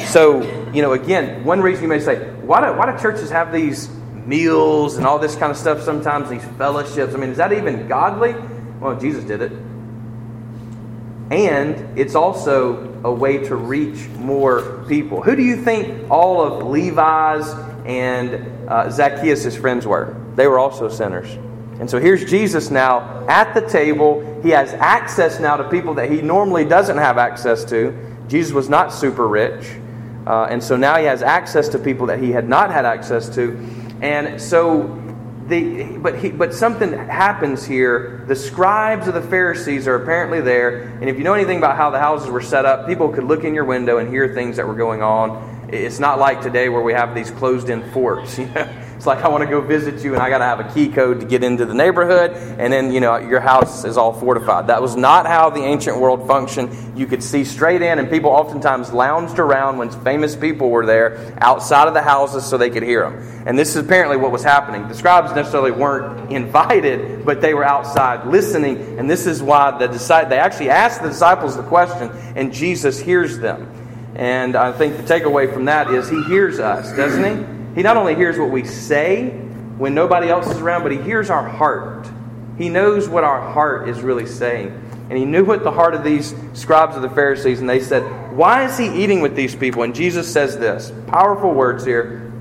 So, 0.00 0.42
you 0.72 0.82
know, 0.82 0.92
again, 0.92 1.44
one 1.44 1.60
reason 1.60 1.82
you 1.82 1.88
may 1.88 2.00
say, 2.00 2.30
why 2.40 2.66
do, 2.66 2.76
why 2.78 2.90
do 2.90 3.00
churches 3.00 3.30
have 3.30 3.52
these 3.52 3.90
meals 4.24 4.96
and 4.96 5.06
all 5.06 5.18
this 5.18 5.36
kind 5.36 5.50
of 5.50 5.58
stuff 5.58 5.82
sometimes, 5.82 6.30
these 6.30 6.44
fellowships? 6.56 7.14
I 7.14 7.18
mean, 7.18 7.30
is 7.30 7.36
that 7.36 7.52
even 7.52 7.88
godly? 7.88 8.34
Well, 8.80 8.98
Jesus 8.98 9.24
did 9.24 9.42
it. 9.42 9.52
And 11.30 11.98
it's 11.98 12.14
also 12.14 13.00
a 13.04 13.12
way 13.12 13.38
to 13.38 13.56
reach 13.56 14.06
more 14.18 14.84
people. 14.88 15.22
Who 15.22 15.36
do 15.36 15.42
you 15.42 15.56
think 15.56 16.10
all 16.10 16.42
of 16.42 16.66
Levi's 16.66 17.48
and 17.86 18.68
uh, 18.68 18.90
Zacchaeus' 18.90 19.56
friends 19.56 19.86
were? 19.86 20.16
They 20.36 20.46
were 20.46 20.58
also 20.58 20.88
sinners. 20.88 21.28
And 21.80 21.88
so 21.88 21.98
here's 21.98 22.24
Jesus 22.24 22.70
now 22.70 23.26
at 23.28 23.54
the 23.54 23.60
table. 23.62 24.40
He 24.42 24.50
has 24.50 24.72
access 24.74 25.40
now 25.40 25.56
to 25.56 25.68
people 25.68 25.94
that 25.94 26.10
he 26.10 26.22
normally 26.22 26.64
doesn't 26.64 26.98
have 26.98 27.18
access 27.18 27.64
to. 27.66 27.94
Jesus 28.28 28.52
was 28.52 28.68
not 28.68 28.92
super 28.92 29.26
rich. 29.26 29.66
Uh, 30.26 30.44
and 30.44 30.62
so 30.62 30.76
now 30.76 30.96
he 30.96 31.04
has 31.04 31.22
access 31.22 31.68
to 31.68 31.78
people 31.78 32.06
that 32.06 32.20
he 32.20 32.30
had 32.30 32.48
not 32.48 32.70
had 32.70 32.84
access 32.84 33.28
to. 33.34 33.58
And 34.00 34.40
so 34.40 34.98
the, 35.48 35.98
but, 35.98 36.18
he, 36.18 36.30
but 36.30 36.54
something 36.54 36.92
happens 36.92 37.64
here. 37.64 38.24
The 38.28 38.36
scribes 38.36 39.08
of 39.08 39.14
the 39.14 39.22
Pharisees 39.22 39.88
are 39.88 39.96
apparently 39.96 40.40
there. 40.40 40.84
And 41.00 41.08
if 41.08 41.18
you 41.18 41.24
know 41.24 41.34
anything 41.34 41.58
about 41.58 41.76
how 41.76 41.90
the 41.90 41.98
houses 41.98 42.30
were 42.30 42.40
set 42.40 42.64
up, 42.64 42.86
people 42.86 43.08
could 43.08 43.24
look 43.24 43.44
in 43.44 43.54
your 43.54 43.64
window 43.64 43.98
and 43.98 44.08
hear 44.08 44.34
things 44.34 44.56
that 44.56 44.66
were 44.66 44.74
going 44.74 45.02
on. 45.02 45.68
It's 45.72 45.98
not 45.98 46.18
like 46.18 46.40
today 46.40 46.68
where 46.68 46.82
we 46.82 46.92
have 46.92 47.14
these 47.14 47.30
closed 47.30 47.68
in 47.68 47.90
forts. 47.92 48.38
You 48.42 48.46
know? 48.46 48.81
It's 49.02 49.06
like 49.08 49.24
I 49.24 49.28
want 49.28 49.42
to 49.42 49.50
go 49.50 49.60
visit 49.60 50.04
you 50.04 50.14
and 50.14 50.22
I 50.22 50.30
got 50.30 50.38
to 50.38 50.44
have 50.44 50.60
a 50.60 50.74
key 50.74 50.88
code 50.88 51.18
to 51.22 51.26
get 51.26 51.42
into 51.42 51.66
the 51.66 51.74
neighborhood, 51.74 52.30
and 52.60 52.72
then 52.72 52.92
you 52.92 53.00
know 53.00 53.16
your 53.16 53.40
house 53.40 53.84
is 53.84 53.96
all 53.96 54.12
fortified. 54.12 54.68
That 54.68 54.80
was 54.80 54.94
not 54.94 55.26
how 55.26 55.50
the 55.50 55.58
ancient 55.58 55.98
world 55.98 56.24
functioned. 56.28 56.96
You 56.96 57.08
could 57.08 57.20
see 57.20 57.42
straight 57.42 57.82
in, 57.82 57.98
and 57.98 58.08
people 58.08 58.30
oftentimes 58.30 58.92
lounged 58.92 59.40
around 59.40 59.78
when 59.78 59.90
famous 60.04 60.36
people 60.36 60.70
were 60.70 60.86
there 60.86 61.36
outside 61.40 61.88
of 61.88 61.94
the 61.94 62.00
houses 62.00 62.44
so 62.44 62.56
they 62.56 62.70
could 62.70 62.84
hear 62.84 63.10
them. 63.10 63.42
And 63.44 63.58
this 63.58 63.70
is 63.70 63.84
apparently 63.84 64.18
what 64.18 64.30
was 64.30 64.44
happening. 64.44 64.86
The 64.86 64.94
scribes 64.94 65.34
necessarily 65.34 65.72
weren't 65.72 66.30
invited, 66.30 67.24
but 67.24 67.40
they 67.40 67.54
were 67.54 67.64
outside 67.64 68.28
listening, 68.28 69.00
and 69.00 69.10
this 69.10 69.26
is 69.26 69.42
why 69.42 69.76
the 69.78 69.88
they 70.28 70.38
actually 70.38 70.70
asked 70.70 71.02
the 71.02 71.08
disciples 71.08 71.56
the 71.56 71.64
question, 71.64 72.08
and 72.36 72.52
Jesus 72.54 73.00
hears 73.00 73.40
them. 73.40 73.68
And 74.14 74.54
I 74.54 74.70
think 74.70 74.96
the 74.96 75.02
takeaway 75.02 75.52
from 75.52 75.64
that 75.64 75.90
is 75.90 76.08
he 76.08 76.22
hears 76.22 76.60
us, 76.60 76.96
doesn't 76.96 77.24
he? 77.24 77.61
He 77.74 77.82
not 77.82 77.96
only 77.96 78.14
hears 78.14 78.38
what 78.38 78.50
we 78.50 78.64
say 78.64 79.30
when 79.78 79.94
nobody 79.94 80.28
else 80.28 80.46
is 80.46 80.58
around, 80.58 80.82
but 80.82 80.92
he 80.92 80.98
hears 80.98 81.30
our 81.30 81.48
heart. 81.48 82.08
He 82.58 82.68
knows 82.68 83.08
what 83.08 83.24
our 83.24 83.40
heart 83.52 83.88
is 83.88 84.00
really 84.00 84.26
saying. 84.26 84.78
And 85.08 85.18
he 85.18 85.24
knew 85.24 85.44
what 85.44 85.64
the 85.64 85.70
heart 85.70 85.94
of 85.94 86.04
these 86.04 86.34
scribes 86.52 86.96
of 86.96 87.02
the 87.02 87.10
Pharisees, 87.10 87.60
and 87.60 87.68
they 87.68 87.80
said, 87.80 88.02
Why 88.32 88.64
is 88.64 88.78
he 88.78 88.86
eating 89.02 89.20
with 89.20 89.34
these 89.34 89.54
people? 89.54 89.82
And 89.82 89.94
Jesus 89.94 90.30
says 90.30 90.58
this 90.58 90.92
powerful 91.06 91.52
words 91.52 91.84
here 91.84 92.32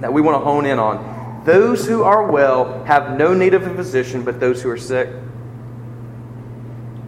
that 0.00 0.12
we 0.12 0.20
want 0.20 0.40
to 0.40 0.44
hone 0.44 0.66
in 0.66 0.78
on. 0.78 1.42
Those 1.44 1.86
who 1.86 2.02
are 2.02 2.30
well 2.30 2.84
have 2.84 3.16
no 3.16 3.32
need 3.34 3.54
of 3.54 3.66
a 3.66 3.74
physician, 3.74 4.24
but 4.24 4.40
those 4.40 4.62
who 4.62 4.70
are 4.70 4.76
sick. 4.76 5.08
In 5.08 5.24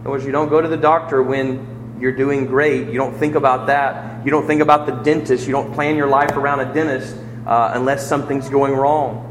other 0.01 0.11
words, 0.11 0.25
you 0.25 0.31
don't 0.31 0.49
go 0.49 0.61
to 0.61 0.67
the 0.67 0.77
doctor 0.77 1.21
when 1.21 1.97
you're 1.99 2.15
doing 2.15 2.47
great. 2.47 2.87
You 2.87 2.95
don't 2.95 3.15
think 3.15 3.35
about 3.35 3.67
that. 3.67 4.25
You 4.25 4.31
don't 4.31 4.47
think 4.47 4.61
about 4.61 4.87
the 4.87 4.93
dentist. 4.93 5.45
You 5.45 5.51
don't 5.51 5.73
plan 5.73 5.95
your 5.95 6.07
life 6.07 6.31
around 6.31 6.61
a 6.61 6.73
dentist 6.73 7.15
uh, 7.51 7.73
unless 7.73 8.07
something's 8.07 8.47
going 8.47 8.71
wrong. 8.71 9.27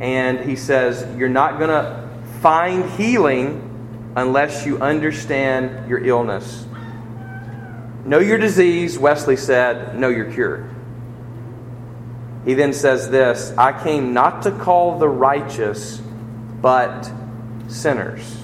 And 0.00 0.40
he 0.40 0.56
says, 0.56 1.06
You're 1.18 1.28
not 1.28 1.58
going 1.58 1.68
to 1.68 2.08
find 2.40 2.90
healing 2.92 4.12
unless 4.16 4.64
you 4.64 4.78
understand 4.80 5.86
your 5.86 6.02
illness. 6.02 6.64
Know 8.06 8.20
your 8.20 8.38
disease, 8.38 8.98
Wesley 8.98 9.36
said, 9.36 9.98
know 9.98 10.08
your 10.08 10.32
cure. 10.32 10.66
He 12.46 12.54
then 12.54 12.72
says 12.72 13.10
this 13.10 13.52
I 13.58 13.78
came 13.84 14.14
not 14.14 14.44
to 14.44 14.50
call 14.50 14.98
the 14.98 15.08
righteous, 15.08 15.98
but 16.62 17.12
sinners. 17.68 18.38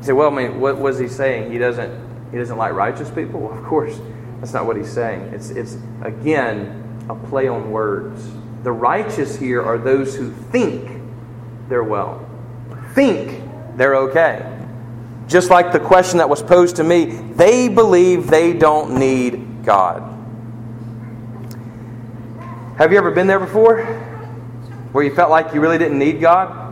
You 0.00 0.04
say, 0.04 0.12
well, 0.12 0.30
I 0.30 0.34
mean, 0.34 0.60
what 0.60 0.76
was 0.78 0.98
he 0.98 1.08
saying? 1.08 1.50
He 1.50 1.56
doesn't 1.56 2.30
he 2.30 2.36
doesn't 2.36 2.58
like 2.58 2.74
righteous 2.74 3.10
people? 3.10 3.40
Well, 3.48 3.58
of 3.58 3.64
course, 3.64 3.98
that's 4.40 4.52
not 4.52 4.66
what 4.66 4.76
he's 4.76 4.92
saying. 4.92 5.32
It's 5.32 5.48
it's 5.48 5.78
again 6.02 6.85
a 7.08 7.14
play 7.14 7.48
on 7.48 7.70
words. 7.70 8.28
The 8.62 8.72
righteous 8.72 9.36
here 9.36 9.62
are 9.62 9.78
those 9.78 10.16
who 10.16 10.32
think 10.32 11.00
they're 11.68 11.84
well, 11.84 12.28
think 12.94 13.42
they're 13.76 13.96
okay. 13.96 14.52
Just 15.28 15.50
like 15.50 15.72
the 15.72 15.80
question 15.80 16.18
that 16.18 16.28
was 16.28 16.42
posed 16.42 16.76
to 16.76 16.84
me, 16.84 17.06
they 17.06 17.68
believe 17.68 18.28
they 18.28 18.52
don't 18.52 18.98
need 18.98 19.64
God. 19.64 20.12
Have 22.78 22.92
you 22.92 22.98
ever 22.98 23.10
been 23.10 23.26
there 23.26 23.40
before? 23.40 23.84
Where 24.92 25.04
you 25.04 25.14
felt 25.14 25.30
like 25.30 25.54
you 25.54 25.60
really 25.60 25.78
didn't 25.78 25.98
need 25.98 26.20
God? 26.20 26.62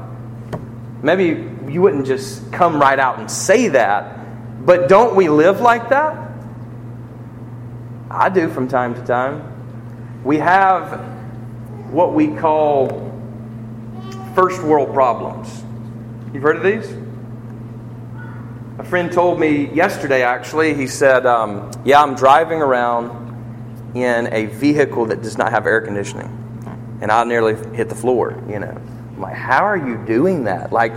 Maybe 1.02 1.48
you 1.70 1.82
wouldn't 1.82 2.06
just 2.06 2.52
come 2.52 2.80
right 2.80 2.98
out 2.98 3.18
and 3.18 3.30
say 3.30 3.68
that, 3.68 4.64
but 4.64 4.88
don't 4.88 5.16
we 5.16 5.28
live 5.28 5.60
like 5.60 5.88
that? 5.90 6.30
I 8.10 8.28
do 8.28 8.48
from 8.48 8.68
time 8.68 8.94
to 8.94 9.02
time 9.04 9.53
we 10.25 10.38
have 10.38 11.00
what 11.93 12.14
we 12.14 12.35
call 12.35 13.12
first 14.35 14.62
world 14.62 14.93
problems. 14.95 15.62
You've 16.33 16.43
heard 16.43 16.57
of 16.57 16.62
these? 16.64 16.97
A 18.78 18.85
friend 18.85 19.12
told 19.12 19.38
me 19.38 19.73
yesterday, 19.73 20.23
actually, 20.23 20.75
he 20.75 20.87
said, 20.87 21.26
um, 21.26 21.71
Yeah, 21.85 22.02
I'm 22.02 22.14
driving 22.14 22.61
around 22.61 23.23
in 23.95 24.33
a 24.33 24.47
vehicle 24.47 25.07
that 25.07 25.23
does 25.23 25.38
not 25.38 25.52
have 25.52 25.66
air 25.66 25.81
conditioning. 25.81 26.40
And 27.00 27.12
I 27.12 27.23
nearly 27.25 27.54
hit 27.76 27.88
the 27.88 27.95
floor, 27.95 28.43
you 28.49 28.59
know. 28.59 28.71
I'm 28.71 29.21
like, 29.21 29.37
How 29.37 29.64
are 29.64 29.76
you 29.76 30.02
doing 30.07 30.45
that? 30.45 30.73
Like, 30.73 30.95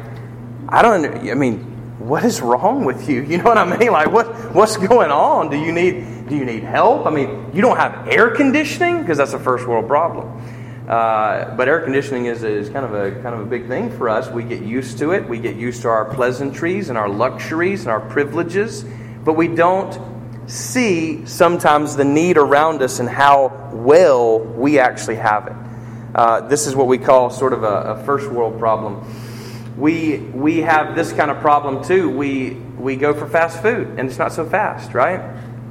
I 0.69 0.81
don't, 0.81 1.05
I 1.29 1.33
mean, 1.35 1.59
what 1.99 2.23
is 2.23 2.41
wrong 2.41 2.85
with 2.85 3.07
you? 3.09 3.21
You 3.27 3.37
know 3.37 3.43
what 3.43 3.57
I 3.57 3.77
mean? 3.77 3.91
Like, 3.91 4.11
what, 4.11 4.27
what's 4.55 4.77
going 4.77 5.11
on? 5.11 5.49
Do 5.49 5.57
you 5.57 5.71
need 5.71 6.16
do 6.27 6.35
you 6.35 6.45
need 6.45 6.63
help? 6.63 7.05
I 7.05 7.09
mean, 7.09 7.51
you 7.53 7.61
don't 7.61 7.77
have 7.77 8.07
air 8.07 8.31
conditioning 8.31 9.01
because 9.01 9.17
that's 9.17 9.33
a 9.33 9.39
first 9.39 9.67
world 9.67 9.87
problem. 9.87 10.41
Uh, 10.87 11.53
but 11.55 11.67
air 11.67 11.81
conditioning 11.81 12.27
is, 12.27 12.43
is 12.43 12.69
kind 12.69 12.85
of 12.85 12.93
a 12.93 13.11
kind 13.21 13.35
of 13.35 13.41
a 13.41 13.45
big 13.45 13.67
thing 13.67 13.89
for 13.97 14.07
us. 14.07 14.29
We 14.29 14.43
get 14.43 14.61
used 14.61 14.97
to 14.99 15.11
it. 15.11 15.27
We 15.27 15.39
get 15.39 15.57
used 15.57 15.81
to 15.81 15.89
our 15.89 16.05
pleasantries 16.05 16.87
and 16.89 16.97
our 16.97 17.09
luxuries 17.09 17.81
and 17.81 17.89
our 17.89 17.99
privileges, 17.99 18.85
but 19.25 19.33
we 19.33 19.49
don't 19.49 19.99
see 20.49 21.25
sometimes 21.25 21.97
the 21.97 22.05
need 22.05 22.37
around 22.37 22.81
us 22.81 22.99
and 22.99 23.09
how 23.09 23.69
well 23.73 24.39
we 24.39 24.79
actually 24.79 25.17
have 25.17 25.47
it. 25.47 25.55
Uh, 26.15 26.47
this 26.47 26.67
is 26.67 26.75
what 26.75 26.87
we 26.87 26.97
call 26.97 27.29
sort 27.29 27.51
of 27.51 27.63
a, 27.63 27.67
a 27.67 28.03
first 28.05 28.31
world 28.31 28.57
problem. 28.57 29.03
We 29.77 30.17
we 30.17 30.61
have 30.61 30.95
this 30.95 31.11
kind 31.11 31.29
of 31.29 31.41
problem 31.41 31.83
too. 31.83 32.09
We 32.09 32.51
we 32.77 32.95
go 32.95 33.13
for 33.13 33.27
fast 33.27 33.61
food 33.61 33.87
and 33.97 34.07
it's 34.07 34.17
not 34.17 34.31
so 34.31 34.45
fast, 34.45 34.93
right? 34.93 35.19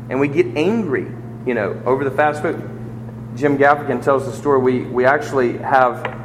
And 0.09 0.21
we 0.21 0.29
get 0.29 0.47
angry, 0.57 1.07
you 1.47 1.55
know, 1.55 1.81
over 1.85 2.05
the 2.05 2.11
fast 2.11 2.43
food. 2.43 2.57
Jim 3.37 3.59
Gaffigan 3.59 4.03
tells 4.03 4.25
the 4.25 4.33
story. 4.33 4.61
We, 4.61 4.81
we 4.83 5.05
actually 5.05 5.59
have 5.59 6.17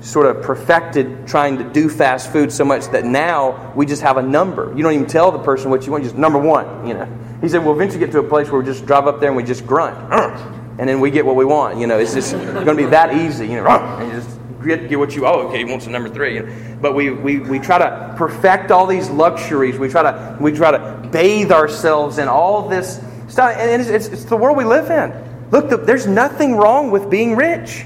sort 0.00 0.26
of 0.26 0.42
perfected 0.42 1.26
trying 1.26 1.58
to 1.58 1.64
do 1.64 1.88
fast 1.88 2.32
food 2.32 2.52
so 2.52 2.64
much 2.64 2.86
that 2.88 3.04
now 3.04 3.72
we 3.74 3.86
just 3.86 4.02
have 4.02 4.16
a 4.16 4.22
number. 4.22 4.72
You 4.76 4.82
don't 4.82 4.92
even 4.94 5.06
tell 5.06 5.30
the 5.30 5.38
person 5.38 5.70
what 5.70 5.86
you 5.86 5.92
want, 5.92 6.04
just 6.04 6.16
number 6.16 6.38
one, 6.38 6.86
you 6.86 6.94
know. 6.94 7.08
He 7.40 7.48
said, 7.48 7.64
we'll 7.64 7.74
eventually 7.74 8.00
get 8.00 8.12
to 8.12 8.18
a 8.18 8.28
place 8.28 8.50
where 8.50 8.60
we 8.60 8.66
just 8.66 8.84
drive 8.86 9.06
up 9.06 9.20
there 9.20 9.28
and 9.28 9.36
we 9.36 9.44
just 9.44 9.66
grunt. 9.66 10.58
And 10.78 10.88
then 10.88 11.00
we 11.00 11.10
get 11.10 11.26
what 11.26 11.36
we 11.36 11.44
want. 11.44 11.78
You 11.78 11.86
know, 11.86 11.98
it's 11.98 12.14
just 12.14 12.32
going 12.32 12.64
to 12.64 12.74
be 12.74 12.86
that 12.86 13.14
easy, 13.14 13.46
you 13.46 13.56
know, 13.56 13.66
and 13.68 14.10
you 14.10 14.18
just 14.18 14.38
get, 14.64 14.88
get 14.88 14.98
what 14.98 15.14
you, 15.14 15.26
oh, 15.26 15.48
okay, 15.48 15.58
he 15.58 15.64
wants 15.64 15.86
a 15.86 15.90
number 15.90 16.08
three. 16.08 16.40
But 16.80 16.94
we, 16.94 17.10
we, 17.10 17.40
we 17.40 17.58
try 17.58 17.76
to 17.76 18.14
perfect 18.16 18.70
all 18.70 18.86
these 18.86 19.10
luxuries. 19.10 19.78
We 19.78 19.90
try 19.90 20.02
to, 20.02 20.38
we 20.40 20.50
try 20.50 20.70
to 20.70 21.08
bathe 21.12 21.52
ourselves 21.52 22.16
in 22.16 22.26
all 22.26 22.70
this 22.70 22.98
stuff. 23.32 23.56
And 23.56 23.80
it's, 23.80 23.90
it's, 23.90 24.06
it's 24.08 24.24
the 24.24 24.36
world 24.36 24.56
we 24.56 24.64
live 24.64 24.90
in. 24.90 25.50
Look, 25.50 25.70
the, 25.70 25.78
there's 25.78 26.06
nothing 26.06 26.56
wrong 26.56 26.90
with 26.90 27.10
being 27.10 27.34
rich. 27.34 27.84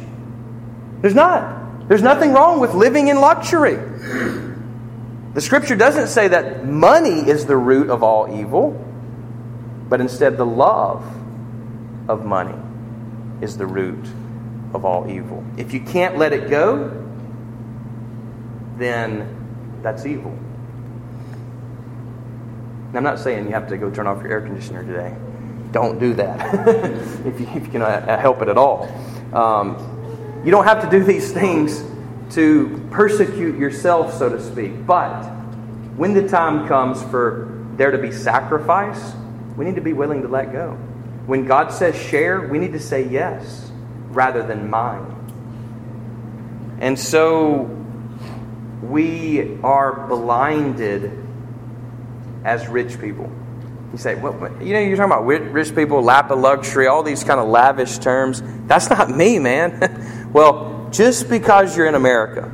There's 1.00 1.14
not. 1.14 1.88
There's 1.88 2.02
nothing 2.02 2.32
wrong 2.32 2.60
with 2.60 2.74
living 2.74 3.08
in 3.08 3.20
luxury. 3.20 3.76
The 5.34 5.40
scripture 5.40 5.76
doesn't 5.76 6.08
say 6.08 6.28
that 6.28 6.66
money 6.66 7.28
is 7.28 7.46
the 7.46 7.56
root 7.56 7.90
of 7.90 8.02
all 8.02 8.40
evil, 8.40 8.72
but 9.88 10.00
instead 10.00 10.36
the 10.36 10.46
love 10.46 11.04
of 12.08 12.24
money 12.24 12.58
is 13.40 13.56
the 13.56 13.66
root 13.66 14.04
of 14.74 14.84
all 14.84 15.08
evil. 15.10 15.44
If 15.56 15.72
you 15.74 15.80
can't 15.80 16.16
let 16.16 16.32
it 16.32 16.50
go, 16.50 17.04
then 18.78 19.80
that's 19.82 20.06
evil. 20.06 20.36
I'm 22.94 23.02
not 23.02 23.18
saying 23.18 23.46
you 23.46 23.52
have 23.52 23.68
to 23.68 23.76
go 23.76 23.90
turn 23.90 24.06
off 24.06 24.22
your 24.22 24.32
air 24.32 24.40
conditioner 24.40 24.82
today. 24.84 25.14
Don't 25.76 25.98
do 25.98 26.14
that 26.14 26.54
if, 27.26 27.38
you, 27.38 27.46
if, 27.48 27.66
you, 27.66 27.70
can 27.70 27.82
uh, 27.82 28.18
help 28.18 28.40
it 28.40 28.48
at 28.48 28.56
all. 28.56 28.88
Um, 29.34 30.40
you 30.42 30.50
don't 30.50 30.64
have 30.64 30.82
to 30.82 30.88
do 30.88 31.04
these 31.04 31.32
things 31.32 31.84
to 32.30 32.82
persecute 32.90 33.58
yourself, 33.58 34.14
so 34.14 34.30
to 34.30 34.42
speak. 34.42 34.86
But 34.86 35.24
when 35.98 36.14
the 36.14 36.26
time 36.26 36.66
comes 36.66 37.02
for 37.02 37.54
there 37.76 37.90
to 37.90 37.98
be 37.98 38.10
sacrifice, 38.10 39.12
we 39.54 39.66
need 39.66 39.74
to 39.74 39.82
be 39.82 39.92
willing 39.92 40.22
to 40.22 40.28
let 40.28 40.50
go. 40.50 40.70
When 41.26 41.44
God 41.44 41.70
says 41.70 41.94
share, 41.94 42.48
we 42.48 42.58
need 42.58 42.72
to 42.72 42.80
say 42.80 43.06
yes 43.06 43.70
rather 44.08 44.46
than 44.46 44.70
mine. 44.70 45.14
And 46.80 46.98
so 46.98 47.64
we 48.80 49.58
are 49.62 50.06
blinded 50.06 51.22
as 52.46 52.66
rich 52.66 52.98
people. 52.98 53.30
You 53.92 53.98
say, 53.98 54.14
what, 54.16 54.34
you 54.62 54.72
know, 54.74 54.80
you're 54.80 54.96
talking 54.96 55.12
about 55.12 55.24
rich 55.26 55.74
people, 55.74 56.02
lap 56.02 56.30
of 56.30 56.38
luxury, 56.38 56.86
all 56.86 57.02
these 57.02 57.24
kind 57.24 57.40
of 57.40 57.48
lavish 57.48 57.98
terms. 57.98 58.42
That's 58.66 58.90
not 58.90 59.10
me, 59.10 59.38
man. 59.38 60.30
well, 60.32 60.88
just 60.90 61.28
because 61.28 61.76
you're 61.76 61.86
in 61.86 61.94
America, 61.94 62.52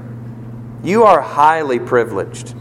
you 0.85 1.05
are 1.05 1.21
highly 1.21 1.79
privileged. 1.79 2.55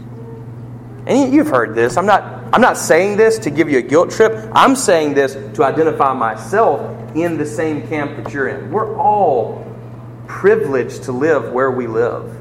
And 1.06 1.34
you've 1.34 1.48
heard 1.48 1.74
this. 1.74 1.96
I'm 1.96 2.06
not, 2.06 2.22
I'm 2.54 2.60
not 2.60 2.76
saying 2.76 3.16
this 3.16 3.40
to 3.40 3.50
give 3.50 3.68
you 3.68 3.78
a 3.78 3.82
guilt 3.82 4.10
trip. 4.10 4.32
I'm 4.52 4.76
saying 4.76 5.14
this 5.14 5.34
to 5.56 5.64
identify 5.64 6.12
myself 6.12 7.16
in 7.16 7.36
the 7.38 7.46
same 7.46 7.86
camp 7.88 8.22
that 8.22 8.32
you're 8.32 8.48
in. 8.48 8.70
We're 8.70 8.96
all 8.96 9.66
privileged 10.28 11.04
to 11.04 11.12
live 11.12 11.52
where 11.52 11.70
we 11.70 11.86
live. 11.86 12.38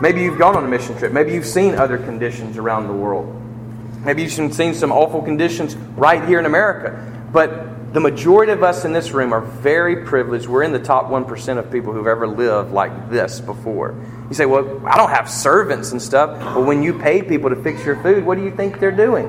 Maybe 0.00 0.22
you've 0.22 0.38
gone 0.38 0.56
on 0.56 0.64
a 0.64 0.68
mission 0.68 0.96
trip. 0.98 1.12
Maybe 1.12 1.32
you've 1.32 1.46
seen 1.46 1.74
other 1.74 1.98
conditions 1.98 2.56
around 2.56 2.88
the 2.88 2.94
world. 2.94 3.40
Maybe 4.04 4.22
you've 4.22 4.54
seen 4.54 4.74
some 4.74 4.92
awful 4.92 5.22
conditions 5.22 5.76
right 5.96 6.26
here 6.26 6.38
in 6.38 6.46
America. 6.46 7.12
But 7.32 7.92
the 7.94 8.00
majority 8.00 8.52
of 8.52 8.62
us 8.62 8.84
in 8.84 8.92
this 8.92 9.12
room 9.12 9.32
are 9.32 9.40
very 9.40 10.04
privileged. 10.04 10.46
We're 10.46 10.64
in 10.64 10.72
the 10.72 10.78
top 10.80 11.06
1% 11.06 11.58
of 11.58 11.70
people 11.70 11.92
who've 11.92 12.06
ever 12.06 12.26
lived 12.26 12.72
like 12.72 13.08
this 13.08 13.40
before. 13.40 13.94
You 14.28 14.34
say, 14.34 14.46
well, 14.46 14.84
I 14.86 14.96
don't 14.96 15.10
have 15.10 15.30
servants 15.30 15.92
and 15.92 16.02
stuff. 16.02 16.38
Well, 16.38 16.64
when 16.64 16.82
you 16.82 16.98
pay 16.98 17.22
people 17.22 17.50
to 17.50 17.56
fix 17.56 17.84
your 17.84 17.96
food, 18.02 18.26
what 18.26 18.36
do 18.36 18.44
you 18.44 18.50
think 18.50 18.80
they're 18.80 18.90
doing? 18.90 19.26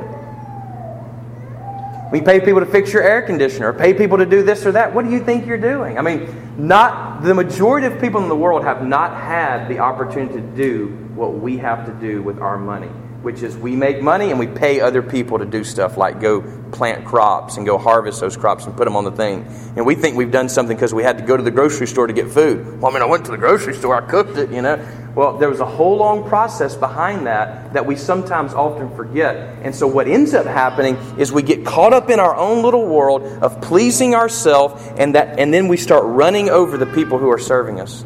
You 2.13 2.21
pay 2.21 2.39
people 2.39 2.61
to 2.61 2.65
fix 2.65 2.93
your 2.93 3.03
air 3.03 3.21
conditioner 3.21 3.73
pay 3.73 3.93
people 3.93 4.17
to 4.19 4.25
do 4.25 4.41
this 4.41 4.65
or 4.65 4.71
that, 4.71 4.93
what 4.93 5.03
do 5.03 5.11
you 5.11 5.23
think 5.23 5.45
you're 5.45 5.57
doing? 5.57 5.97
I 5.97 6.01
mean, 6.01 6.29
not 6.57 7.23
the 7.23 7.33
majority 7.33 7.87
of 7.87 7.99
people 7.99 8.21
in 8.23 8.29
the 8.29 8.35
world 8.35 8.63
have 8.63 8.85
not 8.85 9.19
had 9.19 9.67
the 9.67 9.79
opportunity 9.79 10.35
to 10.35 10.41
do 10.41 10.87
what 11.13 11.33
we 11.33 11.57
have 11.57 11.85
to 11.87 11.93
do 11.93 12.21
with 12.21 12.39
our 12.39 12.57
money 12.57 12.89
which 13.25 13.41
is 13.41 13.57
we 13.57 13.75
make 13.75 14.03
money 14.03 14.29
and 14.29 14.37
we 14.37 14.45
pay 14.45 14.79
other 14.79 15.01
people 15.01 15.39
to 15.39 15.45
do 15.45 15.63
stuff 15.63 15.97
like 15.97 16.21
go 16.21 16.41
plant 16.71 17.05
crops 17.05 17.57
and 17.57 17.65
go 17.65 17.75
harvest 17.79 18.21
those 18.21 18.37
crops 18.37 18.65
and 18.65 18.77
put 18.77 18.85
them 18.85 18.95
on 18.95 19.03
the 19.03 19.11
thing. 19.11 19.43
And 19.75 19.83
we 19.83 19.95
think 19.95 20.15
we've 20.15 20.29
done 20.29 20.47
something 20.47 20.77
because 20.77 20.93
we 20.93 21.01
had 21.01 21.17
to 21.17 21.23
go 21.23 21.35
to 21.35 21.41
the 21.41 21.49
grocery 21.49 21.87
store 21.87 22.05
to 22.05 22.13
get 22.13 22.29
food. 22.29 22.79
Well, 22.79 22.91
I 22.91 22.93
mean, 22.93 23.01
I 23.01 23.05
went 23.05 23.25
to 23.25 23.31
the 23.31 23.37
grocery 23.37 23.73
store, 23.73 23.95
I 23.95 24.07
cooked 24.07 24.37
it, 24.37 24.51
you 24.51 24.61
know. 24.61 24.77
Well, 25.15 25.39
there 25.39 25.49
was 25.49 25.59
a 25.59 25.65
whole 25.65 25.97
long 25.97 26.29
process 26.29 26.75
behind 26.75 27.25
that 27.25 27.73
that 27.73 27.87
we 27.87 27.95
sometimes 27.95 28.53
often 28.53 28.95
forget. 28.95 29.35
And 29.63 29.73
so 29.73 29.87
what 29.87 30.07
ends 30.07 30.35
up 30.35 30.45
happening 30.45 30.95
is 31.17 31.31
we 31.31 31.41
get 31.41 31.65
caught 31.65 31.93
up 31.93 32.11
in 32.11 32.19
our 32.19 32.35
own 32.35 32.61
little 32.61 32.85
world 32.85 33.23
of 33.23 33.59
pleasing 33.59 34.13
ourselves 34.13 34.87
and 34.97 35.15
that 35.15 35.39
and 35.39 35.51
then 35.51 35.67
we 35.67 35.77
start 35.77 36.03
running 36.05 36.51
over 36.51 36.77
the 36.77 36.85
people 36.85 37.17
who 37.17 37.31
are 37.31 37.39
serving 37.39 37.79
us. 37.79 38.05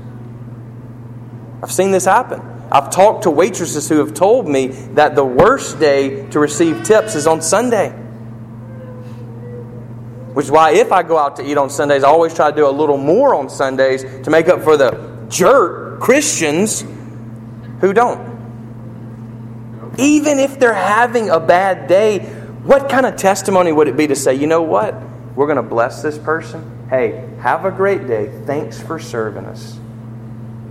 I've 1.62 1.74
seen 1.74 1.92
this 1.92 2.06
happen. 2.06 2.59
I've 2.72 2.92
talked 2.92 3.24
to 3.24 3.32
waitresses 3.32 3.90
who 3.90 3.98
have 4.00 4.14
told 4.14 4.48
me 4.48 4.68
that 4.94 5.16
the 5.16 5.26
worst 5.26 5.80
day 5.80 6.28
to 6.30 6.40
receive 6.40 6.84
tips 6.84 7.16
is 7.16 7.26
on 7.26 7.42
Sunday. 7.42 7.90
Which 10.34 10.46
is 10.46 10.52
why, 10.52 10.72
if 10.72 10.92
I 10.92 11.04
go 11.04 11.18
out 11.18 11.38
to 11.38 11.50
eat 11.50 11.58
on 11.58 11.70
Sundays, 11.70 12.04
I 12.04 12.08
always 12.10 12.34
try 12.34 12.52
to 12.52 12.56
do 12.56 12.68
a 12.68 12.70
little 12.70 12.98
more 12.98 13.34
on 13.34 13.50
Sundays 13.50 14.04
to 14.04 14.30
make 14.30 14.48
up 14.48 14.62
for 14.62 14.78
the 14.78 15.26
jerk 15.30 16.00
Christians 16.00 16.86
who 17.82 17.94
don't. 17.94 18.30
Even 19.98 20.40
if 20.40 20.60
they're 20.60 20.74
having 20.74 21.30
a 21.30 21.40
bad 21.40 21.88
day, 21.88 22.20
what 22.64 22.90
kind 22.90 23.06
of 23.06 23.16
testimony 23.16 23.72
would 23.72 23.88
it 23.88 23.98
be 23.98 24.08
to 24.08 24.16
say, 24.16 24.36
you 24.36 24.48
know 24.48 24.62
what? 24.62 24.96
We're 25.36 25.48
going 25.48 25.58
to 25.58 25.64
bless 25.64 26.02
this 26.02 26.18
person. 26.18 26.88
Hey, 26.90 27.28
have 27.40 27.66
a 27.66 27.72
great 27.72 28.08
day. 28.08 28.32
Thanks 28.46 28.82
for 28.82 29.00
serving 29.00 29.46
us. 29.46 29.80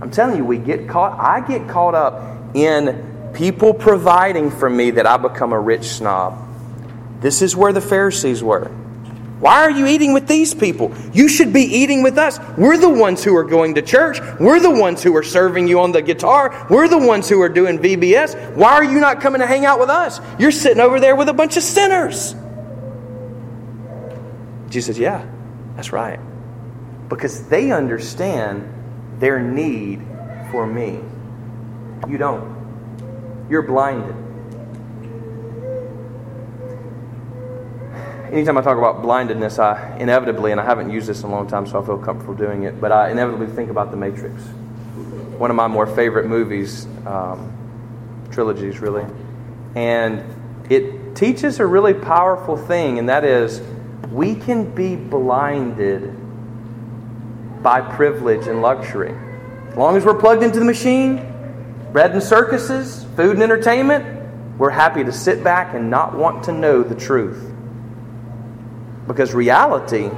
I'm 0.01 0.11
telling 0.11 0.37
you, 0.37 0.45
we 0.45 0.57
get 0.57 0.87
caught, 0.87 1.19
I 1.19 1.45
get 1.45 1.67
caught 1.67 1.95
up 1.95 2.55
in 2.55 3.31
people 3.33 3.73
providing 3.73 4.51
for 4.51 4.69
me 4.69 4.91
that 4.91 5.05
I 5.05 5.17
become 5.17 5.53
a 5.53 5.59
rich 5.59 5.85
snob. 5.85 6.45
This 7.21 7.41
is 7.41 7.55
where 7.55 7.73
the 7.73 7.81
Pharisees 7.81 8.41
were. 8.41 8.71
Why 9.39 9.61
are 9.61 9.71
you 9.71 9.87
eating 9.87 10.13
with 10.13 10.27
these 10.27 10.53
people? 10.53 10.93
You 11.13 11.29
should 11.29 11.53
be 11.53 11.61
eating 11.61 12.03
with 12.03 12.17
us. 12.17 12.39
We're 12.57 12.77
the 12.77 12.89
ones 12.89 13.23
who 13.23 13.35
are 13.37 13.45
going 13.45 13.75
to 13.75 13.81
church. 13.81 14.19
We're 14.37 14.59
the 14.59 14.69
ones 14.69 15.01
who 15.01 15.15
are 15.15 15.23
serving 15.23 15.69
you 15.69 15.79
on 15.79 15.93
the 15.93 16.01
guitar. 16.01 16.67
We're 16.69 16.89
the 16.89 16.97
ones 16.97 17.29
who 17.29 17.41
are 17.41 17.47
doing 17.47 17.79
VBS. 17.79 18.55
Why 18.55 18.73
are 18.73 18.83
you 18.83 18.99
not 18.99 19.21
coming 19.21 19.39
to 19.39 19.47
hang 19.47 19.65
out 19.65 19.79
with 19.79 19.89
us? 19.89 20.19
You're 20.39 20.51
sitting 20.51 20.81
over 20.81 20.99
there 20.99 21.15
with 21.15 21.29
a 21.29 21.33
bunch 21.33 21.55
of 21.55 21.63
sinners. 21.63 22.35
Jesus 24.69 24.87
says, 24.87 24.99
Yeah, 24.99 25.25
that's 25.75 25.93
right. 25.93 26.19
Because 27.07 27.47
they 27.47 27.71
understand 27.71 28.78
their 29.19 29.39
need 29.39 30.01
for 30.51 30.65
me. 30.65 30.99
You 32.07 32.17
don't. 32.17 33.47
You're 33.49 33.61
blinded. 33.61 34.15
Anytime 38.31 38.57
I 38.57 38.61
talk 38.61 38.77
about 38.77 39.01
blindedness, 39.01 39.57
I 39.57 39.97
inevitably, 39.97 40.51
and 40.51 40.61
I 40.61 40.65
haven't 40.65 40.91
used 40.91 41.07
this 41.07 41.23
in 41.23 41.29
a 41.29 41.31
long 41.31 41.47
time, 41.47 41.65
so 41.65 41.81
I 41.81 41.85
feel 41.85 41.97
comfortable 41.97 42.35
doing 42.35 42.63
it, 42.63 42.79
but 42.79 42.91
I 42.91 43.09
inevitably 43.09 43.47
think 43.47 43.71
about 43.71 43.89
The 43.89 43.97
Matrix. 43.97 44.43
One 45.39 45.49
of 45.49 45.55
my 45.55 45.67
more 45.67 45.87
favorite 45.87 46.27
movies, 46.27 46.85
um, 47.07 47.51
trilogies, 48.31 48.79
really. 48.79 49.05
And 49.73 50.23
it 50.69 51.15
teaches 51.15 51.59
a 51.59 51.65
really 51.65 51.95
powerful 51.95 52.55
thing, 52.55 52.99
and 52.99 53.09
that 53.09 53.23
is 53.25 53.61
we 54.11 54.35
can 54.35 54.75
be 54.75 54.95
blinded 54.95 56.15
by 57.61 57.81
privilege 57.81 58.47
and 58.47 58.61
luxury. 58.61 59.15
As 59.69 59.77
long 59.77 59.95
as 59.95 60.05
we're 60.05 60.19
plugged 60.19 60.43
into 60.43 60.59
the 60.59 60.65
machine, 60.65 61.17
bread 61.91 62.11
and 62.11 62.23
circuses, 62.23 63.05
food 63.15 63.33
and 63.33 63.43
entertainment, 63.43 64.57
we're 64.57 64.69
happy 64.69 65.03
to 65.03 65.11
sit 65.11 65.43
back 65.43 65.73
and 65.73 65.89
not 65.89 66.15
want 66.15 66.43
to 66.45 66.51
know 66.51 66.83
the 66.83 66.95
truth. 66.95 67.51
Because 69.07 69.33
reality 69.33 70.09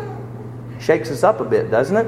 shakes 0.80 1.12
us 1.12 1.24
up 1.24 1.40
a 1.40 1.46
bit, 1.46 1.70
doesn't 1.70 1.96
it? 1.96 2.08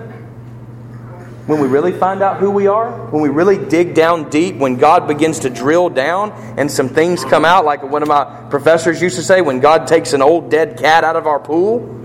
When 1.46 1.60
we 1.60 1.68
really 1.68 1.92
find 1.92 2.24
out 2.24 2.40
who 2.40 2.50
we 2.50 2.68
are, 2.68 3.08
when 3.12 3.22
we 3.22 3.30
really 3.30 3.58
dig 3.58 3.94
down 3.94 4.30
deep, 4.30 4.56
when 4.56 4.78
God 4.78 5.08
begins 5.08 5.40
to 5.40 5.50
drill 5.50 5.90
down 5.90 6.32
and 6.58 6.72
some 6.72 6.88
things 6.88 7.24
come 7.26 7.44
out, 7.44 7.66
like 7.66 7.84
one 7.84 8.02
of 8.02 8.08
my 8.08 8.24
professors 8.50 9.02
used 9.02 9.18
to 9.18 9.24
say, 9.24 9.42
when 9.42 9.60
God 9.60 9.86
takes 9.88 10.14
an 10.14 10.22
old 10.22 10.50
dead 10.50 10.78
cat 10.78 11.04
out 11.04 11.18
of 11.18 11.28
our 11.28 11.40
pool, 11.40 12.03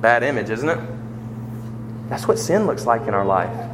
Bad 0.00 0.22
image, 0.22 0.50
isn't 0.50 0.68
it? 0.68 0.78
That's 2.08 2.28
what 2.28 2.38
sin 2.38 2.66
looks 2.66 2.86
like 2.86 3.02
in 3.02 3.14
our 3.14 3.24
life. 3.24 3.72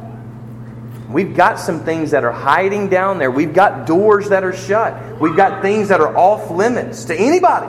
We've 1.09 1.35
got 1.35 1.59
some 1.59 1.83
things 1.83 2.11
that 2.11 2.23
are 2.23 2.31
hiding 2.31 2.89
down 2.89 3.19
there. 3.19 3.29
We've 3.29 3.53
got 3.53 3.85
doors 3.85 4.29
that 4.29 4.43
are 4.43 4.53
shut. 4.53 5.19
We've 5.19 5.35
got 5.35 5.61
things 5.61 5.89
that 5.89 6.01
are 6.01 6.15
off 6.17 6.49
limits 6.49 7.05
to 7.05 7.15
anybody, 7.15 7.67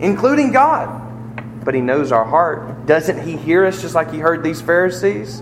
including 0.00 0.50
God. 0.50 1.64
But 1.64 1.74
He 1.74 1.80
knows 1.80 2.10
our 2.10 2.24
heart. 2.24 2.86
Doesn't 2.86 3.22
He 3.22 3.36
hear 3.36 3.64
us 3.64 3.80
just 3.80 3.94
like 3.94 4.10
He 4.10 4.18
heard 4.18 4.42
these 4.42 4.60
Pharisees? 4.60 5.40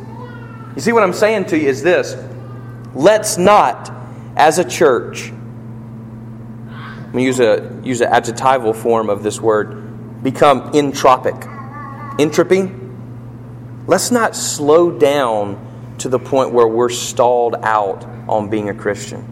You 0.75 0.83
see, 0.83 0.93
what 0.93 1.03
I'm 1.03 1.15
saying 1.15 1.47
to 1.47 1.59
you 1.59 1.69
is 1.69 1.83
this 1.83 2.17
let's 2.95 3.39
not, 3.39 3.91
as 4.37 4.59
a 4.59 4.65
church, 4.65 5.33
use, 7.15 7.41
a, 7.41 7.81
use 7.83 8.01
an 8.01 8.09
adjectival 8.13 8.75
form 8.75 9.09
of 9.09 9.23
this 9.23 9.41
word, 9.41 10.23
become 10.23 10.73
entropic 10.73 11.58
entropy. 12.19 12.71
let's 13.87 14.11
not 14.11 14.37
slow 14.37 14.91
down 14.91 15.65
to 15.99 16.09
the 16.09 16.19
point 16.19 16.53
where 16.53 16.67
we're 16.67 16.89
stalled 16.89 17.55
out 17.55 18.05
on 18.29 18.51
being 18.51 18.69
a 18.69 18.75
Christian. 18.75 19.25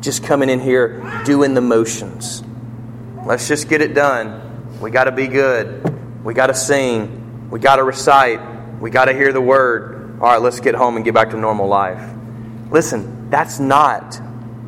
Just 0.00 0.24
coming 0.24 0.48
in 0.48 0.60
here 0.60 1.22
doing 1.24 1.54
the 1.54 1.60
motions. 1.60 2.42
Let's 3.24 3.46
just 3.46 3.68
get 3.68 3.80
it 3.80 3.94
done. 3.94 4.80
We 4.80 4.90
got 4.90 5.04
to 5.04 5.12
be 5.12 5.28
good. 5.28 6.24
We 6.24 6.34
got 6.34 6.48
to 6.48 6.54
sing. 6.54 7.50
We 7.50 7.60
got 7.60 7.76
to 7.76 7.84
recite. 7.84 8.40
We 8.80 8.90
got 8.90 9.04
to 9.04 9.12
hear 9.12 9.32
the 9.32 9.40
word. 9.40 10.18
All 10.20 10.28
right, 10.28 10.40
let's 10.40 10.60
get 10.60 10.74
home 10.74 10.96
and 10.96 11.04
get 11.04 11.14
back 11.14 11.30
to 11.30 11.36
normal 11.36 11.68
life. 11.68 12.02
Listen, 12.70 13.30
that's 13.30 13.60
not 13.60 14.16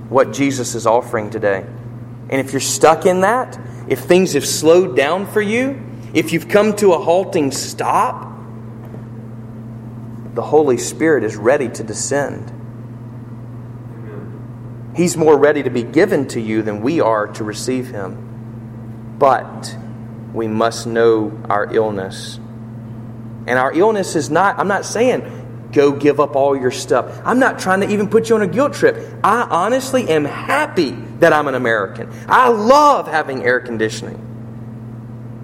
what 0.08 0.32
Jesus 0.32 0.74
is 0.74 0.87
offering 0.87 1.30
today. 1.30 1.64
And 2.28 2.40
if 2.40 2.52
you're 2.52 2.60
stuck 2.60 3.06
in 3.06 3.22
that, 3.22 3.58
if 3.88 4.00
things 4.00 4.34
have 4.34 4.46
slowed 4.46 4.96
down 4.96 5.26
for 5.26 5.42
you, 5.42 5.82
if 6.14 6.33
you've 6.33 6.48
come 6.48 6.77
to 6.77 6.92
a 6.92 6.98
halting 6.98 7.50
stop, 7.50 8.33
the 10.35 10.42
Holy 10.42 10.79
Spirit 10.79 11.24
is 11.24 11.37
ready 11.37 11.68
to 11.68 11.83
descend. 11.83 12.53
He's 14.96 15.16
more 15.16 15.37
ready 15.37 15.64
to 15.64 15.70
be 15.70 15.83
given 15.83 16.29
to 16.29 16.40
you 16.40 16.62
than 16.62 16.81
we 16.81 17.00
are 17.00 17.27
to 17.27 17.44
receive 17.44 17.88
Him. 17.90 19.16
But 19.18 19.77
we 20.33 20.46
must 20.46 20.87
know 20.87 21.40
our 21.48 21.72
illness. 21.74 22.37
And 23.46 23.59
our 23.59 23.72
illness 23.72 24.14
is 24.14 24.31
not, 24.31 24.59
I'm 24.59 24.68
not 24.68 24.85
saying 24.85 25.40
go 25.72 25.90
give 25.90 26.20
up 26.20 26.37
all 26.37 26.57
your 26.57 26.70
stuff. 26.70 27.20
I'm 27.24 27.40
not 27.40 27.59
trying 27.59 27.81
to 27.81 27.90
even 27.90 28.09
put 28.09 28.29
you 28.29 28.37
on 28.37 28.42
a 28.42 28.46
guilt 28.46 28.74
trip. 28.74 28.96
I 29.24 29.42
honestly 29.50 30.09
am 30.09 30.24
happy 30.24 30.92
that 31.18 31.33
I'm 31.33 31.48
an 31.48 31.57
American. 31.57 32.09
I 32.29 32.48
love 32.48 33.09
having 33.09 33.42
air 33.44 33.59
conditioning. 33.59 34.33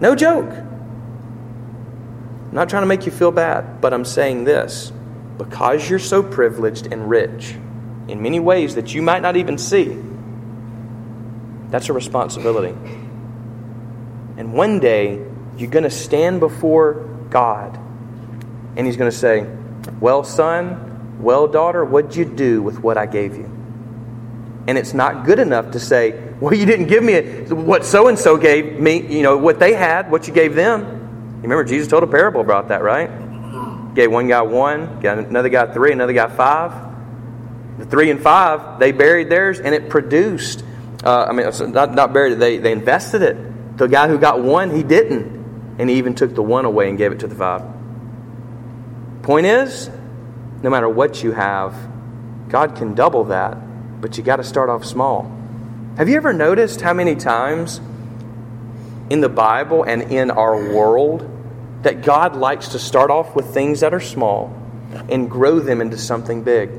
No 0.01 0.15
joke. 0.15 0.51
I'm 0.51 2.53
not 2.53 2.69
trying 2.69 2.83
to 2.83 2.87
make 2.87 3.07
you 3.07 3.13
feel 3.13 3.31
bad, 3.31 3.81
but 3.81 3.93
I'm 3.93 4.05
saying 4.05 4.45
this 4.45 4.93
because 5.39 5.89
you're 5.89 5.99
so 5.99 6.23
privileged 6.23 6.93
and 6.93 7.09
rich 7.09 7.55
in 8.09 8.23
many 8.23 8.41
ways 8.41 8.75
that 8.75 8.95
you 8.95 9.03
might 9.03 9.23
not 9.23 9.37
even 9.37 9.57
see, 9.57 9.97
that's 11.71 11.89
a 11.89 11.93
responsibility. 11.93 12.77
And 14.37 14.53
one 14.53 14.81
day, 14.81 15.25
you're 15.57 15.71
going 15.71 15.85
to 15.85 15.91
stand 15.91 16.41
before 16.41 17.09
God, 17.31 17.79
and 18.77 18.87
He's 18.87 18.97
going 18.97 19.11
to 19.11 19.17
say, 19.17 19.47
Well, 20.01 20.25
son, 20.25 21.19
well, 21.21 21.47
daughter, 21.47 21.85
what'd 21.85 22.17
you 22.17 22.25
do 22.25 22.63
with 22.63 22.81
what 22.81 22.99
I 22.99 23.07
gave 23.07 23.37
you? 23.37 23.45
And 24.67 24.77
it's 24.77 24.95
not 24.95 25.25
good 25.25 25.39
enough 25.39 25.73
to 25.73 25.81
say, 25.81 26.30
Well, 26.41 26.55
you 26.55 26.65
didn't 26.65 26.87
give 26.87 27.05
me 27.05 27.21
what 27.53 27.85
so 27.85 28.09
and 28.09 28.19
so 28.19 28.39
gave 28.39 28.81
me, 28.81 29.07
you 29.15 29.23
know, 29.23 29.37
what 29.37 29.59
they 29.59 29.75
had, 29.75 30.11
what 30.11 30.27
you 30.27 30.33
gave 30.33 30.55
them. 30.55 30.81
You 31.37 31.43
remember 31.43 31.65
Jesus 31.65 31.87
told 31.87 32.03
a 32.03 32.07
parable 32.07 32.41
about 32.41 32.69
that, 32.69 32.83
right? 32.83 33.11
Gave 33.95 34.11
one 34.11 34.27
guy 34.27 34.41
one, 34.41 35.01
got 35.01 35.19
another 35.19 35.51
guy 35.51 35.73
three, 35.73 35.93
another 35.93 36.15
guy 36.15 36.29
five. 36.29 36.89
The 37.79 37.85
three 37.85 38.11
and 38.11 38.21
five, 38.21 38.79
they 38.79 38.93
buried 38.93 39.29
theirs 39.29 39.61
and 39.61 39.75
it 39.75 39.91
produced. 39.91 40.65
Uh, 41.05 41.25
I 41.25 41.33
mean, 41.33 41.47
not, 41.73 41.95
not 41.95 42.13
buried 42.13 42.35
it, 42.35 42.39
they, 42.39 42.59
they 42.59 42.73
invested 42.73 43.23
it. 43.23 43.77
The 43.77 43.87
guy 43.87 44.09
who 44.09 44.19
got 44.19 44.43
one, 44.43 44.75
he 44.75 44.83
didn't. 44.83 45.77
And 45.79 45.89
he 45.89 45.97
even 45.97 46.15
took 46.15 46.35
the 46.35 46.43
one 46.43 46.65
away 46.65 46.89
and 46.89 46.99
gave 46.99 47.13
it 47.13 47.21
to 47.21 47.27
the 47.27 47.35
five. 47.35 47.63
Point 49.23 49.47
is, 49.47 49.91
no 50.63 50.71
matter 50.71 50.89
what 50.89 51.23
you 51.23 51.33
have, 51.33 51.75
God 52.49 52.77
can 52.77 52.95
double 52.95 53.25
that, 53.25 54.01
but 54.01 54.19
you 54.19 54.25
got 54.25 54.37
to 54.37 54.45
start 54.45 54.69
off 54.69 54.85
small. 54.85 55.40
Have 56.01 56.09
you 56.09 56.17
ever 56.17 56.33
noticed 56.33 56.81
how 56.81 56.95
many 56.95 57.15
times 57.15 57.79
in 59.11 59.21
the 59.21 59.29
Bible 59.29 59.83
and 59.83 60.01
in 60.05 60.31
our 60.31 60.57
world 60.57 61.29
that 61.83 62.01
God 62.01 62.37
likes 62.37 62.69
to 62.69 62.79
start 62.79 63.11
off 63.11 63.37
with 63.37 63.53
things 63.53 63.81
that 63.81 63.93
are 63.93 64.01
small 64.01 64.51
and 65.11 65.31
grow 65.31 65.61
them 65.61 65.83
into 65.83 65.99
something 65.99 66.43
big. 66.43 66.71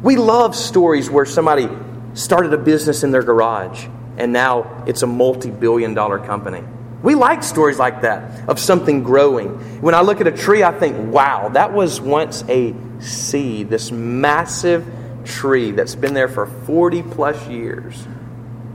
We 0.00 0.14
love 0.14 0.54
stories 0.54 1.10
where 1.10 1.24
somebody 1.24 1.68
started 2.12 2.54
a 2.54 2.56
business 2.56 3.02
in 3.02 3.10
their 3.10 3.24
garage 3.24 3.88
and 4.16 4.32
now 4.32 4.84
it's 4.86 5.02
a 5.02 5.08
multi 5.08 5.50
billion 5.50 5.92
dollar 5.94 6.20
company. 6.20 6.62
We 7.02 7.16
like 7.16 7.42
stories 7.42 7.80
like 7.80 8.02
that 8.02 8.48
of 8.48 8.60
something 8.60 9.02
growing. 9.02 9.82
When 9.82 9.96
I 9.96 10.02
look 10.02 10.20
at 10.20 10.28
a 10.28 10.32
tree, 10.32 10.62
I 10.62 10.70
think, 10.70 11.12
wow, 11.12 11.48
that 11.48 11.72
was 11.72 12.00
once 12.00 12.44
a 12.48 12.76
seed, 13.00 13.70
this 13.70 13.90
massive 13.90 14.86
tree 15.24 15.70
that's 15.70 15.94
been 15.94 16.14
there 16.14 16.28
for 16.28 16.46
40 16.46 17.02
plus 17.02 17.48
years. 17.48 18.06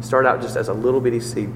Started 0.02 0.30
out 0.30 0.42
just 0.42 0.56
as 0.56 0.68
a 0.68 0.74
little 0.74 1.02
bitty 1.02 1.20
seed. 1.20 1.52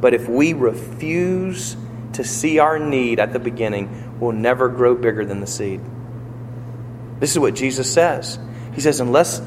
But 0.00 0.14
if 0.14 0.28
we 0.28 0.52
refuse 0.52 1.76
to 2.14 2.24
see 2.24 2.58
our 2.58 2.78
need 2.78 3.20
at 3.20 3.32
the 3.32 3.38
beginning 3.38 4.12
we'll 4.22 4.32
never 4.32 4.68
grow 4.68 4.94
bigger 4.94 5.24
than 5.24 5.40
the 5.40 5.46
seed. 5.48 5.80
This 7.18 7.32
is 7.32 7.40
what 7.40 7.56
Jesus 7.56 7.92
says. 7.92 8.38
He 8.72 8.80
says, 8.80 9.00
unless 9.00 9.42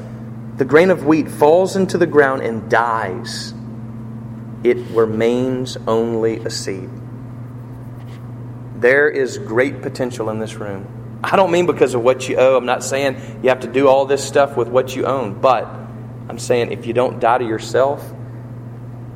the 0.56 0.66
grain 0.66 0.90
of 0.90 1.06
wheat 1.06 1.30
falls 1.30 1.76
into 1.76 1.96
the 1.96 2.06
ground 2.06 2.42
and 2.42 2.70
dies, 2.70 3.54
it 4.62 4.76
remains 4.90 5.78
only 5.86 6.36
a 6.40 6.50
seed. 6.50 6.90
There 8.76 9.08
is 9.08 9.38
great 9.38 9.80
potential 9.80 10.28
in 10.28 10.38
this 10.38 10.56
room. 10.56 10.86
I 11.26 11.34
don't 11.34 11.50
mean 11.50 11.66
because 11.66 11.94
of 11.94 12.04
what 12.04 12.28
you 12.28 12.36
owe. 12.36 12.56
I'm 12.56 12.66
not 12.66 12.84
saying 12.84 13.40
you 13.42 13.48
have 13.48 13.60
to 13.60 13.66
do 13.66 13.88
all 13.88 14.06
this 14.06 14.24
stuff 14.24 14.56
with 14.56 14.68
what 14.68 14.94
you 14.94 15.06
own, 15.06 15.40
but 15.40 15.64
I'm 16.28 16.38
saying 16.38 16.70
if 16.70 16.86
you 16.86 16.92
don't 16.92 17.18
die 17.18 17.38
to 17.38 17.44
yourself, 17.44 18.12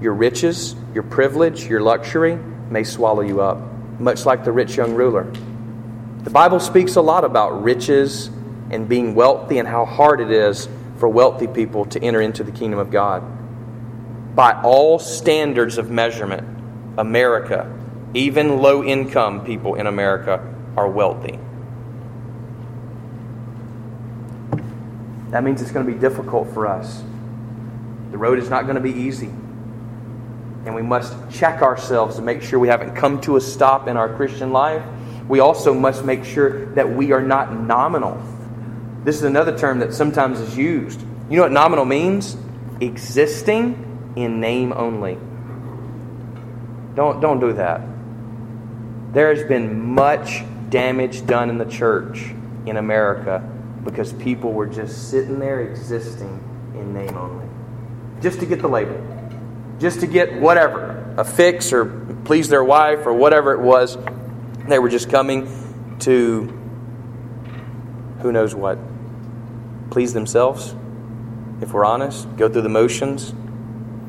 your 0.00 0.12
riches, 0.14 0.74
your 0.92 1.04
privilege, 1.04 1.66
your 1.66 1.80
luxury, 1.80 2.36
may 2.68 2.82
swallow 2.82 3.20
you 3.20 3.40
up, 3.40 3.58
much 4.00 4.26
like 4.26 4.42
the 4.42 4.50
rich 4.50 4.76
young 4.76 4.96
ruler. 4.96 5.32
The 6.24 6.30
Bible 6.30 6.58
speaks 6.58 6.96
a 6.96 7.00
lot 7.00 7.24
about 7.24 7.62
riches 7.62 8.26
and 8.70 8.88
being 8.88 9.14
wealthy 9.14 9.58
and 9.58 9.68
how 9.68 9.84
hard 9.84 10.20
it 10.20 10.32
is 10.32 10.68
for 10.96 11.08
wealthy 11.08 11.46
people 11.46 11.84
to 11.86 12.02
enter 12.02 12.20
into 12.20 12.42
the 12.42 12.50
kingdom 12.50 12.80
of 12.80 12.90
God. 12.90 13.22
By 14.34 14.60
all 14.62 14.98
standards 14.98 15.78
of 15.78 15.92
measurement, 15.92 16.44
America, 16.98 17.72
even 18.14 18.58
low 18.58 18.82
income 18.82 19.44
people 19.44 19.76
in 19.76 19.86
America, 19.86 20.44
are 20.76 20.88
wealthy. 20.88 21.38
That 25.30 25.44
means 25.44 25.62
it's 25.62 25.70
going 25.70 25.86
to 25.86 25.92
be 25.92 25.98
difficult 25.98 26.52
for 26.52 26.66
us. 26.66 27.02
The 28.10 28.18
road 28.18 28.38
is 28.38 28.50
not 28.50 28.62
going 28.64 28.74
to 28.74 28.80
be 28.80 28.92
easy 28.92 29.30
and 30.64 30.74
we 30.74 30.82
must 30.82 31.14
check 31.30 31.62
ourselves 31.62 32.16
to 32.16 32.22
make 32.22 32.42
sure 32.42 32.58
we 32.58 32.68
haven't 32.68 32.94
come 32.94 33.20
to 33.22 33.36
a 33.36 33.40
stop 33.40 33.88
in 33.88 33.96
our 33.96 34.14
Christian 34.14 34.52
life. 34.52 34.82
We 35.26 35.40
also 35.40 35.72
must 35.72 36.04
make 36.04 36.24
sure 36.24 36.66
that 36.74 36.90
we 36.90 37.12
are 37.12 37.22
not 37.22 37.52
nominal. 37.52 38.20
This 39.04 39.16
is 39.16 39.22
another 39.22 39.56
term 39.56 39.78
that 39.78 39.94
sometimes 39.94 40.38
is 40.40 40.56
used. 40.56 41.00
You 41.30 41.36
know 41.36 41.42
what 41.42 41.52
nominal 41.52 41.86
means? 41.86 42.36
Existing 42.80 44.12
in 44.16 44.40
name 44.40 44.72
only. 44.72 45.14
Don't, 46.94 47.20
don't 47.20 47.40
do 47.40 47.54
that. 47.54 47.80
There 49.12 49.34
has 49.34 49.46
been 49.46 49.94
much 49.94 50.42
damage 50.68 51.26
done 51.26 51.48
in 51.48 51.56
the 51.56 51.64
church 51.64 52.34
in 52.66 52.76
America 52.76 53.42
because 53.84 54.12
people 54.14 54.52
were 54.52 54.66
just 54.66 55.10
sitting 55.10 55.38
there 55.38 55.60
existing 55.60 56.42
in 56.74 56.92
name 56.92 57.16
only. 57.16 57.46
Just 58.20 58.40
to 58.40 58.46
get 58.46 58.60
the 58.60 58.68
label 58.68 58.98
just 59.80 60.00
to 60.00 60.06
get 60.06 60.34
whatever, 60.34 61.14
a 61.16 61.24
fix 61.24 61.72
or 61.72 61.86
please 62.24 62.48
their 62.48 62.62
wife 62.62 63.06
or 63.06 63.14
whatever 63.14 63.54
it 63.54 63.60
was. 63.60 63.96
They 64.68 64.78
were 64.78 64.90
just 64.90 65.10
coming 65.10 65.96
to 66.00 66.42
who 68.20 68.30
knows 68.30 68.54
what. 68.54 68.78
Please 69.90 70.12
themselves, 70.12 70.74
if 71.62 71.72
we're 71.72 71.84
honest, 71.84 72.36
go 72.36 72.48
through 72.48 72.62
the 72.62 72.68
motions. 72.68 73.34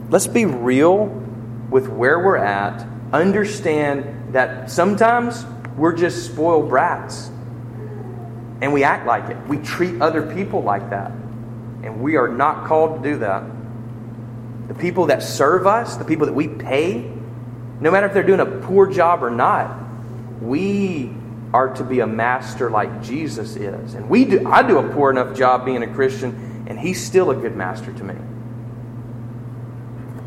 Let's 0.10 0.28
be 0.28 0.46
real 0.46 1.06
with 1.70 1.88
where 1.88 2.20
we're 2.20 2.38
at. 2.38 2.86
Understand 3.14 4.34
that 4.34 4.70
sometimes 4.70 5.46
we're 5.78 5.96
just 5.96 6.26
spoiled 6.26 6.70
brats. 6.70 7.32
And 8.62 8.72
we 8.72 8.84
act 8.84 9.06
like 9.08 9.30
it. 9.30 9.38
We 9.48 9.58
treat 9.58 10.02
other 10.02 10.34
people 10.34 10.62
like 10.62 10.92
that. 10.92 11.12
And 11.84 12.02
we 12.02 12.16
are 12.16 12.28
not 12.28 12.68
called 12.68 13.04
to 13.04 13.10
do 13.10 13.18
that 13.20 13.44
the 14.72 14.80
people 14.80 15.08
that 15.08 15.22
serve 15.22 15.68
us, 15.68 15.98
the 15.98 16.06
people 16.06 16.28
that 16.28 16.32
we 16.32 16.48
pay, 16.48 17.12
no 17.82 17.92
matter 17.92 18.08
if 18.08 18.14
they're 18.14 18.24
doing 18.24 18.40
a 18.40 18.46
poor 18.46 18.88
job 18.88 19.22
or 19.22 19.30
not, 19.30 19.78
we 20.42 21.14
are 21.54 21.74
to 21.76 21.84
be 21.84 22.00
a 22.00 22.08
master 22.08 22.70
like 22.70 23.04
Jesus 23.04 23.58
is. 23.58 23.96
And 23.96 24.10
we 24.10 24.24
do 24.24 24.48
I 24.48 24.64
do 24.64 24.78
a 24.78 24.94
poor 24.94 25.12
enough 25.12 25.36
job 25.36 25.66
being 25.66 25.84
a 25.84 25.94
Christian, 25.94 26.64
and 26.68 26.80
he's 26.80 27.06
still 27.06 27.32
a 27.32 27.36
good 27.36 27.54
master 27.54 27.92
to 27.92 28.04
me. 28.06 28.16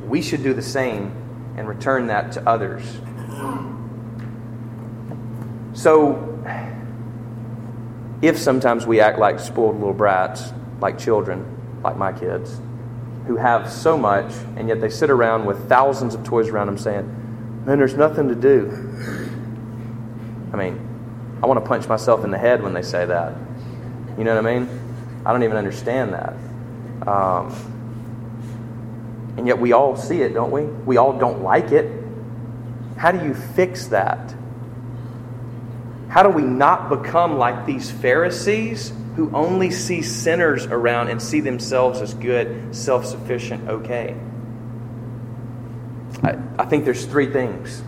We 0.06 0.20
should 0.20 0.42
do 0.42 0.52
the 0.52 0.60
same 0.60 1.54
and 1.56 1.66
return 1.66 2.08
that 2.08 2.32
to 2.32 2.46
others. 2.46 2.84
So 5.72 6.44
if 8.26 8.38
sometimes 8.38 8.86
we 8.86 9.00
act 9.00 9.18
like 9.18 9.38
spoiled 9.38 9.76
little 9.76 9.94
brats, 9.94 10.52
like 10.80 10.98
children, 10.98 11.80
like 11.82 11.96
my 11.96 12.12
kids, 12.12 12.60
who 13.26 13.36
have 13.36 13.70
so 13.70 13.96
much, 13.96 14.32
and 14.56 14.68
yet 14.68 14.80
they 14.80 14.90
sit 14.90 15.10
around 15.10 15.46
with 15.46 15.68
thousands 15.68 16.14
of 16.14 16.24
toys 16.24 16.48
around 16.48 16.66
them 16.66 16.78
saying, 16.78 17.20
Man, 17.64 17.78
there's 17.78 17.94
nothing 17.94 18.28
to 18.28 18.34
do. 18.34 18.68
I 20.52 20.56
mean, 20.56 21.38
I 21.42 21.46
want 21.46 21.62
to 21.62 21.66
punch 21.66 21.88
myself 21.88 22.24
in 22.24 22.30
the 22.30 22.38
head 22.38 22.62
when 22.62 22.74
they 22.74 22.82
say 22.82 23.06
that. 23.06 23.34
You 24.18 24.24
know 24.24 24.34
what 24.34 24.46
I 24.46 24.58
mean? 24.58 24.68
I 25.24 25.32
don't 25.32 25.42
even 25.42 25.56
understand 25.56 26.12
that. 26.12 26.34
Um, 27.08 27.72
and 29.36 29.46
yet 29.46 29.58
we 29.58 29.72
all 29.72 29.96
see 29.96 30.20
it, 30.20 30.34
don't 30.34 30.50
we? 30.50 30.62
We 30.62 30.96
all 30.98 31.18
don't 31.18 31.42
like 31.42 31.72
it. 31.72 31.90
How 32.96 33.12
do 33.12 33.26
you 33.26 33.34
fix 33.34 33.86
that? 33.88 34.34
How 36.14 36.22
do 36.22 36.28
we 36.28 36.42
not 36.42 36.88
become 36.90 37.38
like 37.38 37.66
these 37.66 37.90
Pharisees 37.90 38.92
who 39.16 39.34
only 39.34 39.72
see 39.72 40.00
sinners 40.00 40.64
around 40.64 41.08
and 41.08 41.20
see 41.20 41.40
themselves 41.40 42.00
as 42.00 42.14
good, 42.14 42.72
self 42.72 43.04
sufficient, 43.04 43.68
okay? 43.68 44.14
I, 46.22 46.38
I 46.56 46.66
think 46.66 46.84
there's 46.84 47.04
three 47.04 47.32
things 47.32 47.82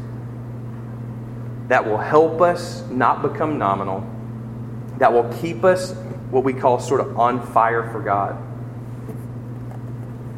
that 1.68 1.86
will 1.86 1.98
help 1.98 2.40
us 2.40 2.82
not 2.90 3.22
become 3.22 3.58
nominal, 3.58 4.04
that 4.98 5.12
will 5.12 5.32
keep 5.34 5.62
us 5.62 5.92
what 6.32 6.42
we 6.42 6.52
call 6.52 6.80
sort 6.80 7.02
of 7.02 7.16
on 7.20 7.46
fire 7.52 7.92
for 7.92 8.02
God. 8.02 8.36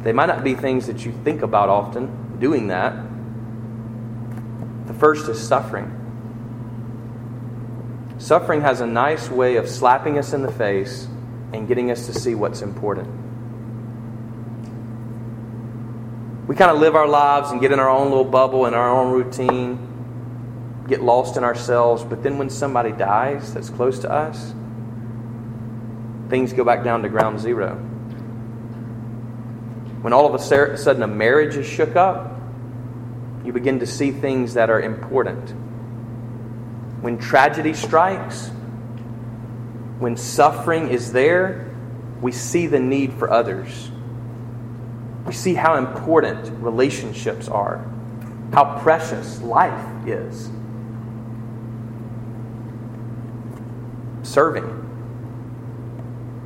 They 0.03 0.13
might 0.13 0.27
not 0.27 0.43
be 0.43 0.53
things 0.53 0.85
that 0.85 1.05
you 1.05 1.11
think 1.23 1.41
about 1.41 1.69
often, 1.69 2.37
doing 2.37 2.67
that. 2.67 2.93
The 4.85 4.93
first 4.93 5.27
is 5.27 5.41
suffering. 5.41 5.98
Suffering 8.19 8.61
has 8.61 8.81
a 8.81 8.85
nice 8.85 9.29
way 9.29 9.55
of 9.55 9.67
slapping 9.67 10.19
us 10.19 10.33
in 10.33 10.41
the 10.41 10.51
face 10.51 11.07
and 11.53 11.67
getting 11.67 11.89
us 11.89 12.05
to 12.07 12.13
see 12.13 12.35
what's 12.35 12.61
important. 12.61 13.07
We 16.47 16.55
kind 16.55 16.69
of 16.69 16.79
live 16.79 16.95
our 16.95 17.07
lives 17.07 17.51
and 17.51 17.61
get 17.61 17.71
in 17.71 17.79
our 17.79 17.89
own 17.89 18.09
little 18.09 18.25
bubble 18.25 18.65
and 18.65 18.75
our 18.75 18.89
own 18.89 19.13
routine, 19.13 20.83
get 20.87 21.01
lost 21.01 21.37
in 21.37 21.45
ourselves, 21.45 22.03
but 22.03 22.21
then 22.21 22.37
when 22.37 22.49
somebody 22.49 22.91
dies 22.91 23.53
that's 23.53 23.69
close 23.69 23.99
to 23.99 24.11
us, 24.11 24.53
things 26.27 26.51
go 26.51 26.65
back 26.65 26.83
down 26.83 27.03
to 27.03 27.09
ground 27.09 27.39
zero. 27.39 27.75
When 30.01 30.11
all 30.11 30.25
of 30.25 30.33
a 30.33 30.77
sudden 30.77 31.03
a 31.03 31.07
marriage 31.07 31.55
is 31.55 31.65
shook 31.65 31.95
up, 31.95 32.37
you 33.45 33.53
begin 33.53 33.79
to 33.79 33.87
see 33.87 34.11
things 34.11 34.55
that 34.55 34.69
are 34.69 34.81
important. 34.81 35.53
When 37.01 37.17
tragedy 37.17 37.73
strikes, 37.73 38.49
when 39.99 40.17
suffering 40.17 40.89
is 40.89 41.11
there, 41.11 41.69
we 42.21 42.31
see 42.31 42.67
the 42.67 42.79
need 42.79 43.13
for 43.13 43.31
others. 43.31 43.91
We 45.25 45.33
see 45.33 45.53
how 45.53 45.75
important 45.75 46.49
relationships 46.61 47.47
are, 47.47 47.85
how 48.53 48.79
precious 48.79 49.41
life 49.41 50.07
is. 50.07 50.49
Serving. 54.23 54.75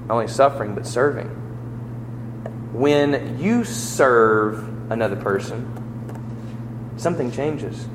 Not 0.08 0.14
only 0.16 0.28
suffering, 0.28 0.76
but 0.76 0.86
serving. 0.86 1.30
When 2.74 3.40
you 3.40 3.64
serve 3.64 4.92
another 4.92 5.16
person, 5.16 6.94
something 6.98 7.32
changes. 7.32 7.88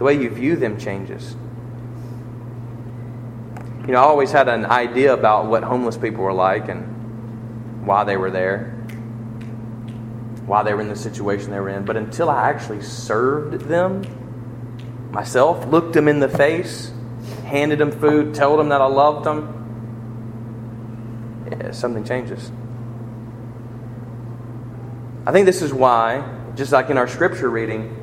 The 0.00 0.06
way 0.06 0.14
you 0.14 0.30
view 0.30 0.56
them 0.56 0.78
changes. 0.78 1.36
You 3.86 3.92
know, 3.92 3.98
I 3.98 4.04
always 4.04 4.32
had 4.32 4.48
an 4.48 4.64
idea 4.64 5.12
about 5.12 5.48
what 5.48 5.62
homeless 5.62 5.98
people 5.98 6.24
were 6.24 6.32
like 6.32 6.70
and 6.70 7.86
why 7.86 8.04
they 8.04 8.16
were 8.16 8.30
there, 8.30 8.70
why 10.46 10.62
they 10.62 10.72
were 10.72 10.80
in 10.80 10.88
the 10.88 10.96
situation 10.96 11.50
they 11.50 11.60
were 11.60 11.68
in. 11.68 11.84
But 11.84 11.98
until 11.98 12.30
I 12.30 12.48
actually 12.48 12.80
served 12.80 13.66
them 13.68 14.06
myself, 15.10 15.66
looked 15.66 15.92
them 15.92 16.08
in 16.08 16.18
the 16.18 16.30
face, 16.30 16.90
handed 17.44 17.78
them 17.78 17.92
food, 17.92 18.34
told 18.34 18.58
them 18.58 18.70
that 18.70 18.80
I 18.80 18.86
loved 18.86 19.26
them, 19.26 19.54
yeah, 21.52 21.72
something 21.72 22.04
changes. 22.04 22.50
I 25.26 25.32
think 25.32 25.44
this 25.44 25.60
is 25.60 25.74
why, 25.74 26.24
just 26.54 26.72
like 26.72 26.88
in 26.88 26.96
our 26.96 27.06
scripture 27.06 27.50
reading, 27.50 27.94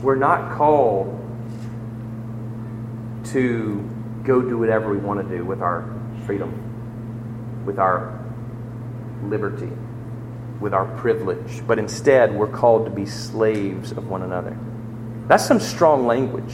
we're 0.00 0.14
not 0.14 0.56
called 0.56 1.16
to 3.32 3.88
go 4.24 4.42
do 4.42 4.58
whatever 4.58 4.90
we 4.90 4.98
want 4.98 5.26
to 5.26 5.36
do 5.36 5.44
with 5.44 5.62
our 5.62 5.84
freedom, 6.26 7.64
with 7.64 7.78
our 7.78 8.18
liberty, 9.24 9.70
with 10.60 10.74
our 10.74 10.86
privilege, 10.98 11.66
but 11.66 11.78
instead 11.78 12.34
we're 12.34 12.46
called 12.46 12.84
to 12.84 12.90
be 12.90 13.06
slaves 13.06 13.92
of 13.92 14.08
one 14.08 14.22
another. 14.22 14.56
That's 15.26 15.46
some 15.46 15.60
strong 15.60 16.06
language. 16.06 16.52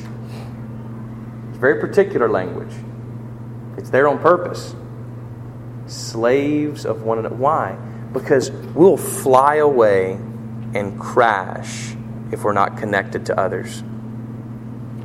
It's 1.48 1.58
very 1.58 1.80
particular 1.80 2.28
language. 2.28 2.72
It's 3.76 3.90
there 3.90 4.08
on 4.08 4.18
purpose. 4.18 4.74
Slaves 5.86 6.84
of 6.84 7.02
one 7.02 7.18
another. 7.18 7.34
Why? 7.34 7.76
Because 8.12 8.50
we'll 8.50 8.96
fly 8.96 9.56
away 9.56 10.12
and 10.74 11.00
crash 11.00 11.94
if 12.32 12.44
we're 12.44 12.52
not 12.52 12.76
connected 12.76 13.26
to 13.26 13.38
others. 13.38 13.82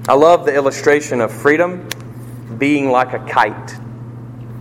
I 0.08 0.16
love 0.16 0.46
the 0.46 0.56
illustration 0.56 1.22
of 1.22 1.32
freedom 1.32 1.88
being 2.58 2.90
like 2.90 3.14
a 3.14 3.20
kite. 3.20 3.76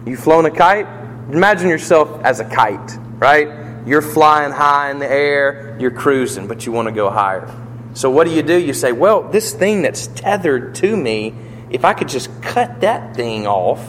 You've 0.05 0.20
flown 0.20 0.44
a 0.44 0.50
kite? 0.50 0.87
Imagine 1.31 1.70
yourself 1.70 2.22
as 2.24 2.40
a 2.40 2.44
kite, 2.44 2.98
right? 3.18 3.87
You're 3.87 4.03
flying 4.03 4.53
high 4.53 4.90
in 4.90 4.98
the 4.98 5.11
air, 5.11 5.79
you're 5.81 5.92
cruising, 5.92 6.46
but 6.46 6.66
you 6.66 6.72
want 6.72 6.88
to 6.88 6.92
go 6.92 7.09
higher. 7.09 7.50
So 7.94 8.11
what 8.11 8.26
do 8.26 8.35
you 8.35 8.42
do? 8.42 8.55
You 8.55 8.74
say, 8.74 8.92
well, 8.92 9.22
this 9.31 9.55
thing 9.55 9.81
that's 9.81 10.09
tethered 10.09 10.74
to 10.76 10.94
me, 10.94 11.35
if 11.70 11.87
I 11.87 11.94
could 11.94 12.09
just 12.09 12.42
cut 12.42 12.83
that 12.83 13.16
thing 13.16 13.46
off, 13.46 13.83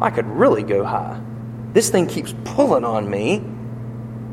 I 0.00 0.10
could 0.10 0.26
really 0.26 0.64
go 0.64 0.84
high. 0.84 1.20
This 1.72 1.90
thing 1.90 2.08
keeps 2.08 2.34
pulling 2.42 2.84
on 2.84 3.08
me 3.08 3.36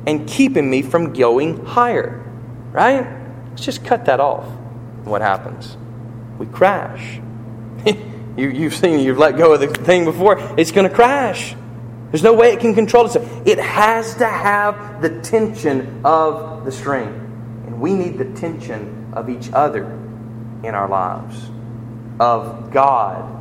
and 0.08 0.28
keeping 0.28 0.67
me 0.67 0.82
from 0.82 1.13
going 1.13 1.63
higher, 1.63 2.28
right? 2.71 3.06
Let's 3.52 3.65
just 3.65 3.86
cut 3.86 4.06
that 4.06 4.19
off 4.19 4.48
what 5.06 5.22
happens? 5.22 5.78
We 6.38 6.48
crash. 6.48 7.20
you, 7.86 8.50
you've 8.50 8.74
seen, 8.74 9.00
you've 9.00 9.18
let 9.18 9.38
go 9.38 9.54
of 9.54 9.60
the 9.60 9.68
thing 9.68 10.04
before, 10.04 10.38
it's 10.58 10.72
going 10.72 10.89
to 10.89 10.94
crash. 10.94 11.56
There's 12.12 12.24
no 12.24 12.34
way 12.34 12.54
it 12.54 12.60
can 12.60 12.74
control 12.74 13.06
itself. 13.06 13.30
It 13.46 13.60
has 13.60 14.15
to 14.15 14.28
have 14.28 15.02
the 15.02 15.22
tension 15.22 16.02
of 16.04 16.65
the 16.65 16.72
string. 16.72 17.08
And 17.65 17.80
we 17.80 17.94
need 17.94 18.18
the 18.18 18.26
tension 18.26 19.12
of 19.13 19.30
each 19.30 19.52
other 19.54 19.86
in 20.63 20.76
our 20.76 20.88
lives, 20.88 21.50
of 22.20 22.72
God 22.72 23.32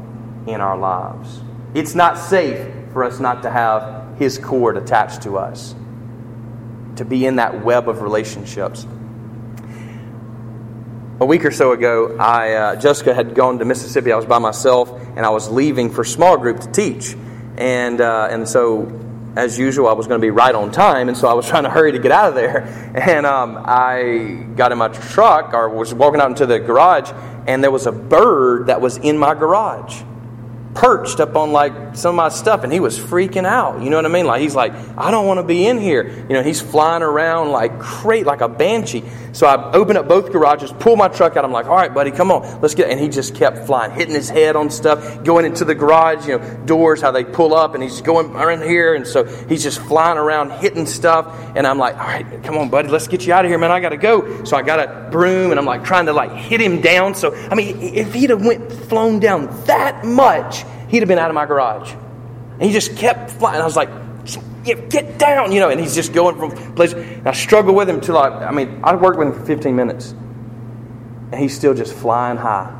in 0.49 0.61
our 0.61 0.77
lives. 0.77 1.41
It's 1.75 1.95
not 1.95 2.19
safe 2.19 2.73
for 2.93 3.05
us 3.05 3.21
not 3.21 3.43
to 3.43 3.51
have 3.51 4.19
His 4.19 4.39
cord 4.39 4.77
attached 4.77 5.23
to 5.23 5.39
us, 5.39 5.75
to 6.97 7.05
be 7.05 7.27
in 7.27 7.37
that 7.37 7.65
web 7.65 7.89
of 7.89 8.03
relationships 8.03 8.87
a 11.21 11.25
week 11.25 11.45
or 11.45 11.53
so 11.53 11.73
ago, 11.73 12.17
I, 12.19 12.53
uh, 12.53 12.77
Jessica 12.77 13.15
had 13.15 13.35
gone 13.35 13.61
to 13.61 13.65
Mississippi. 13.65 14.11
I 14.11 14.17
was 14.17 14.27
by 14.27 14.41
myself, 14.41 14.91
and 15.17 15.21
I 15.21 15.31
was 15.31 15.49
leaving 15.49 15.91
for 15.91 16.03
small 16.03 16.37
group 16.37 16.61
to 16.61 16.73
teach. 16.73 17.15
And, 17.57 18.01
uh, 18.01 18.29
and 18.31 18.49
so, 18.49 19.01
as 19.37 19.57
usual, 19.57 19.87
I 19.89 19.93
was 19.93 20.09
going 20.09 20.21
to 20.21 20.25
be 20.25 20.31
right 20.31 20.55
on 20.55 20.73
time, 20.73 21.09
and 21.09 21.17
so 21.17 21.29
I 21.29 21.35
was 21.35 21.47
trying 21.51 21.63
to 21.65 21.71
hurry 21.71 21.93
to 21.93 22.01
get 22.01 22.11
out 22.11 22.31
of 22.31 22.35
there. 22.35 22.63
And 22.97 23.27
um, 23.27 23.63
I 23.65 24.47
got 24.57 24.73
in 24.73 24.79
my 24.79 24.89
truck, 24.89 25.55
or 25.55 25.69
was 25.69 25.95
walking 25.95 26.21
out 26.21 26.31
into 26.31 26.47
the 26.47 26.59
garage, 26.59 27.13
and 27.47 27.63
there 27.63 27.71
was 27.71 27.87
a 27.87 27.93
bird 27.93 28.67
that 28.67 28.81
was 28.81 28.97
in 28.97 29.17
my 29.17 29.35
garage 29.35 30.03
perched 30.75 31.21
up 31.21 31.37
on 31.37 31.53
like 31.53 31.73
some 31.97 32.11
of 32.11 32.17
my 32.17 32.29
stuff 32.29 32.65
and 32.65 32.73
he 32.73 32.81
was 32.81 32.99
freaking 32.99 33.47
out. 33.47 33.83
You 33.83 33.91
know 33.91 33.97
what 33.97 34.07
I 34.07 34.09
mean? 34.09 34.27
Like 34.27 34.41
he's 34.41 34.55
like, 34.55 34.73
I 34.99 35.11
don't 35.11 35.27
want 35.27 35.39
to 35.39 35.45
be 35.45 35.67
in 35.67 35.79
here. 35.79 36.09
You 36.29 36.35
know, 36.35 36.43
he's 36.43 36.61
flying 36.61 37.03
around 37.03 37.51
like 37.51 37.79
crate 37.79 38.27
like 38.27 38.41
a 38.41 38.49
banshee. 38.49 39.05
So 39.35 39.49
I 39.49 39.73
open 39.73 39.97
up 39.97 40.07
both 40.07 40.31
garages, 40.31 40.73
pull 40.73 40.95
my 40.95 41.09
truck 41.09 41.37
out. 41.37 41.45
I'm 41.45 41.51
like, 41.51 41.67
all 41.67 41.75
right, 41.75 41.93
buddy, 41.93 42.13
come 42.13 42.31
on, 42.31 42.61
let's 42.61 42.75
get. 42.75 42.89
And 42.89 43.01
he 43.01 43.09
just 43.09 43.35
kept 43.35 43.67
flying, 43.67 43.91
hitting 43.91 44.15
his 44.15 44.29
head 44.29 44.55
on 44.55 44.71
stuff, 44.71 45.25
going 45.25 45.45
into 45.45 45.65
the 45.65 45.75
garage, 45.75 46.29
you 46.29 46.39
know, 46.39 46.57
doors, 46.67 47.01
how 47.01 47.11
they 47.11 47.25
pull 47.25 47.53
up, 47.53 47.75
and 47.75 47.83
he's 47.83 48.01
going 48.01 48.31
around 48.37 48.63
here. 48.63 48.95
And 48.95 49.05
so 49.05 49.25
he's 49.25 49.65
just 49.65 49.81
flying 49.81 50.19
around, 50.19 50.53
hitting 50.53 50.87
stuff. 50.87 51.27
And 51.57 51.67
I'm 51.67 51.79
like, 51.79 51.97
all 51.97 52.07
right, 52.07 52.45
come 52.45 52.57
on, 52.59 52.69
buddy, 52.69 52.89
let's 52.89 53.09
get 53.09 53.27
you 53.27 53.33
out 53.33 53.45
of 53.45 53.51
here, 53.51 53.59
man. 53.59 53.73
I 53.73 53.81
got 53.81 53.89
to 53.89 53.97
go. 53.97 54.45
So 54.45 54.57
I 54.57 54.63
got 54.63 54.79
a 54.79 55.09
broom 55.11 55.51
and 55.51 55.59
I'm 55.59 55.67
like 55.67 55.85
trying 55.85 56.07
to 56.07 56.13
like 56.13 56.31
hit 56.31 56.61
him 56.61 56.81
down. 56.81 57.17
So, 57.17 57.35
I 57.35 57.57
mean, 57.57 57.81
if 57.81 58.15
he'd 58.15 58.31
have 58.31 58.45
went 58.45 58.71
flown 58.71 59.19
down 59.19 59.47
that 59.67 60.05
much, 60.05 60.64
he'd 60.95 61.01
have 61.01 61.09
been 61.09 61.19
out 61.19 61.29
of 61.29 61.35
my 61.35 61.45
garage. 61.45 61.93
And 62.53 62.63
he 62.63 62.73
just 62.73 62.97
kept 62.97 63.33
flying. 63.33 63.61
I 63.61 63.65
was 63.65 63.75
like, 63.75 63.91
get 64.65 65.19
down, 65.19 65.51
you 65.51 65.59
know, 65.59 65.71
and 65.71 65.81
he's 65.81 65.95
just 65.95 66.13
going 66.13 66.37
from 66.37 66.53
place. 66.75 66.93
And 66.93 67.27
I 67.27 67.33
struggle 67.33 67.75
with 67.75 67.91
him 67.91 68.01
till 68.01 68.17
I, 68.17 68.29
I 68.29 68.53
mean, 68.53 68.81
I 68.85 68.95
worked 68.95 69.19
with 69.19 69.29
him 69.29 69.35
for 69.35 69.45
15 69.45 69.75
minutes. 69.75 70.13
And 71.33 71.35
he's 71.35 71.55
still 71.55 71.75
just 71.75 71.93
flying 71.95 72.37
high, 72.37 72.73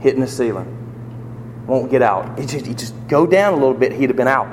hitting 0.00 0.20
the 0.20 0.26
ceiling. 0.26 1.64
Won't 1.66 1.90
get 1.90 2.00
out. 2.00 2.38
He 2.38 2.46
just, 2.46 2.66
he 2.66 2.74
just 2.74 2.94
go 3.08 3.26
down 3.26 3.52
a 3.52 3.56
little 3.56 3.74
bit, 3.74 3.92
he'd 3.92 4.08
have 4.08 4.16
been 4.16 4.26
out. 4.26 4.48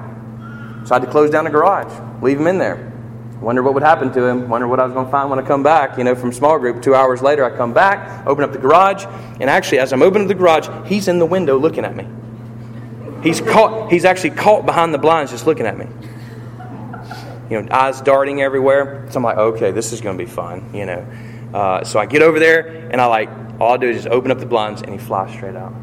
So 0.85 0.95
I 0.95 0.99
had 0.99 1.05
to 1.05 1.11
close 1.11 1.29
down 1.29 1.45
the 1.45 1.49
garage, 1.49 1.91
leave 2.21 2.39
him 2.39 2.47
in 2.47 2.57
there. 2.57 2.91
Wonder 3.39 3.63
what 3.63 3.73
would 3.73 3.83
happen 3.83 4.11
to 4.11 4.25
him. 4.25 4.49
Wonder 4.49 4.67
what 4.67 4.81
I 4.81 4.83
was 4.83 4.91
going 4.91 5.05
to 5.05 5.11
find 5.11 5.29
when 5.29 5.39
I 5.39 5.43
come 5.43 5.63
back, 5.63 5.97
you 5.97 6.03
know, 6.03 6.13
from 6.13 6.33
small 6.33 6.59
group. 6.59 6.81
Two 6.81 6.93
hours 6.93 7.21
later, 7.21 7.45
I 7.45 7.55
come 7.55 7.73
back, 7.73 8.27
open 8.27 8.43
up 8.43 8.51
the 8.51 8.59
garage, 8.59 9.05
and 9.39 9.49
actually, 9.49 9.79
as 9.79 9.93
I'm 9.93 10.01
opening 10.01 10.27
the 10.27 10.35
garage, 10.35 10.67
he's 10.85 11.07
in 11.07 11.19
the 11.19 11.25
window 11.25 11.57
looking 11.57 11.85
at 11.85 11.95
me. 11.95 12.05
He's 13.23 13.41
caught. 13.41 13.91
He's 13.91 14.05
actually 14.05 14.31
caught 14.31 14.65
behind 14.65 14.93
the 14.93 14.97
blinds, 14.97 15.31
just 15.31 15.45
looking 15.45 15.65
at 15.65 15.77
me. 15.77 15.87
You 17.49 17.61
know, 17.61 17.67
eyes 17.71 17.99
darting 18.01 18.41
everywhere. 18.41 19.07
So 19.09 19.17
I'm 19.17 19.23
like, 19.23 19.37
okay, 19.37 19.71
this 19.71 19.91
is 19.91 20.01
going 20.01 20.17
to 20.17 20.23
be 20.23 20.29
fun. 20.29 20.69
You 20.73 20.85
know. 20.85 21.05
Uh, 21.53 21.83
so 21.83 21.99
I 21.99 22.05
get 22.05 22.21
over 22.21 22.39
there, 22.39 22.89
and 22.91 23.01
I 23.01 23.05
like 23.05 23.29
all 23.59 23.73
I 23.73 23.77
do 23.77 23.89
is 23.89 24.03
just 24.03 24.07
open 24.07 24.31
up 24.31 24.39
the 24.39 24.45
blinds, 24.45 24.81
and 24.81 24.91
he 24.91 24.97
flies 24.97 25.33
straight 25.33 25.55
out. 25.55 25.73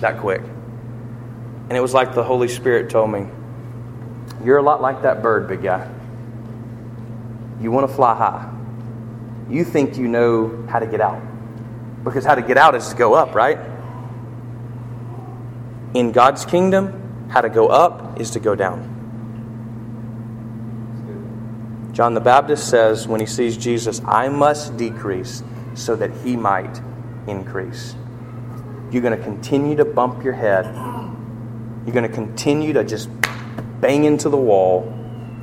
That 0.00 0.18
quick. 0.18 0.40
And 0.40 1.72
it 1.72 1.80
was 1.80 1.92
like 1.92 2.14
the 2.14 2.24
Holy 2.24 2.48
Spirit 2.48 2.90
told 2.90 3.10
me, 3.10 3.26
"You're 4.44 4.58
a 4.58 4.62
lot 4.62 4.80
like 4.80 5.02
that 5.02 5.22
bird, 5.22 5.48
big 5.48 5.62
guy." 5.62 5.88
You 7.60 7.70
want 7.70 7.88
to 7.88 7.94
fly 7.94 8.14
high. 8.14 8.50
You 9.50 9.64
think 9.64 9.98
you 9.98 10.08
know 10.08 10.66
how 10.68 10.78
to 10.78 10.86
get 10.86 11.00
out. 11.00 11.20
Because 12.02 12.24
how 12.24 12.34
to 12.34 12.42
get 12.42 12.56
out 12.56 12.74
is 12.74 12.88
to 12.88 12.96
go 12.96 13.12
up, 13.14 13.34
right? 13.34 13.58
In 15.94 16.12
God's 16.12 16.44
kingdom, 16.44 17.28
how 17.30 17.40
to 17.40 17.48
go 17.48 17.68
up 17.68 18.20
is 18.20 18.30
to 18.30 18.40
go 18.40 18.54
down. 18.54 18.98
John 21.92 22.14
the 22.14 22.20
Baptist 22.20 22.68
says 22.68 23.08
when 23.08 23.20
he 23.20 23.26
sees 23.26 23.56
Jesus, 23.56 24.00
I 24.04 24.28
must 24.28 24.76
decrease 24.76 25.42
so 25.74 25.96
that 25.96 26.10
he 26.24 26.36
might 26.36 26.80
increase. 27.26 27.94
You're 28.90 29.02
going 29.02 29.16
to 29.16 29.22
continue 29.22 29.76
to 29.76 29.84
bump 29.84 30.24
your 30.24 30.32
head. 30.32 30.64
You're 31.84 31.94
going 31.94 32.08
to 32.08 32.14
continue 32.14 32.72
to 32.74 32.84
just 32.84 33.08
bang 33.80 34.04
into 34.04 34.28
the 34.28 34.36
wall 34.36 34.92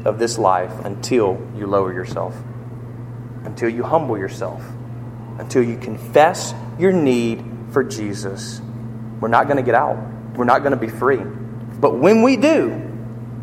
of 0.06 0.20
this 0.20 0.38
life 0.38 0.86
until 0.86 1.38
you 1.56 1.68
lower 1.68 1.92
yourself, 1.92 2.36
until 3.44 3.70
you 3.70 3.84
humble 3.84 4.18
yourself, 4.18 4.64
until 5.40 5.64
you 5.64 5.78
confess 5.78 6.54
your 6.80 6.94
need 6.94 7.44
for 7.72 7.84
Jesus. 7.84 8.62
We're 9.20 9.28
not 9.28 9.46
going 9.46 9.58
to 9.58 9.64
get 9.64 9.76
out. 9.76 9.98
We're 10.38 10.46
not 10.46 10.60
going 10.60 10.72
to 10.72 10.78
be 10.78 10.88
free. 10.88 11.18
But 11.18 11.98
when 11.98 12.22
we 12.22 12.38
do, 12.38 12.82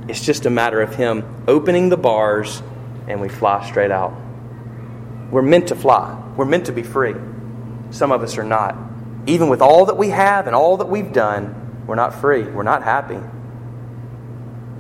it's 0.09 0.25
just 0.25 0.47
a 0.47 0.51
matter 0.51 0.81
of 0.81 0.95
Him 0.95 1.45
opening 1.47 1.91
the 1.91 1.97
bars 1.97 2.63
and 3.07 3.21
we 3.21 3.29
fly 3.29 3.69
straight 3.69 3.91
out. 3.91 4.15
We're 5.31 5.43
meant 5.43 5.69
to 5.69 5.75
fly, 5.75 6.23
we're 6.37 6.45
meant 6.47 6.67
to 6.67 6.73
be 6.73 6.83
free. 6.83 7.15
Some 7.91 8.13
of 8.13 8.23
us 8.23 8.39
are 8.39 8.45
not. 8.45 8.77
Even 9.27 9.49
with 9.49 9.61
all 9.61 9.87
that 9.87 9.97
we 9.97 10.09
have 10.11 10.47
and 10.47 10.57
all 10.57 10.79
that 10.79 10.89
we've 10.89 11.13
done, 11.13 11.85
we're 11.87 11.95
not 11.95 12.15
free. 12.15 12.43
We're 12.43 12.63
not 12.63 12.83
happy. 12.83 13.21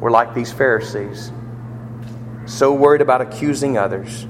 We're 0.00 0.11
like 0.11 0.35
these 0.35 0.53
Pharisees 0.53 1.31
so 2.46 2.74
worried 2.74 3.00
about 3.00 3.20
accusing 3.20 3.79
others 3.79 4.24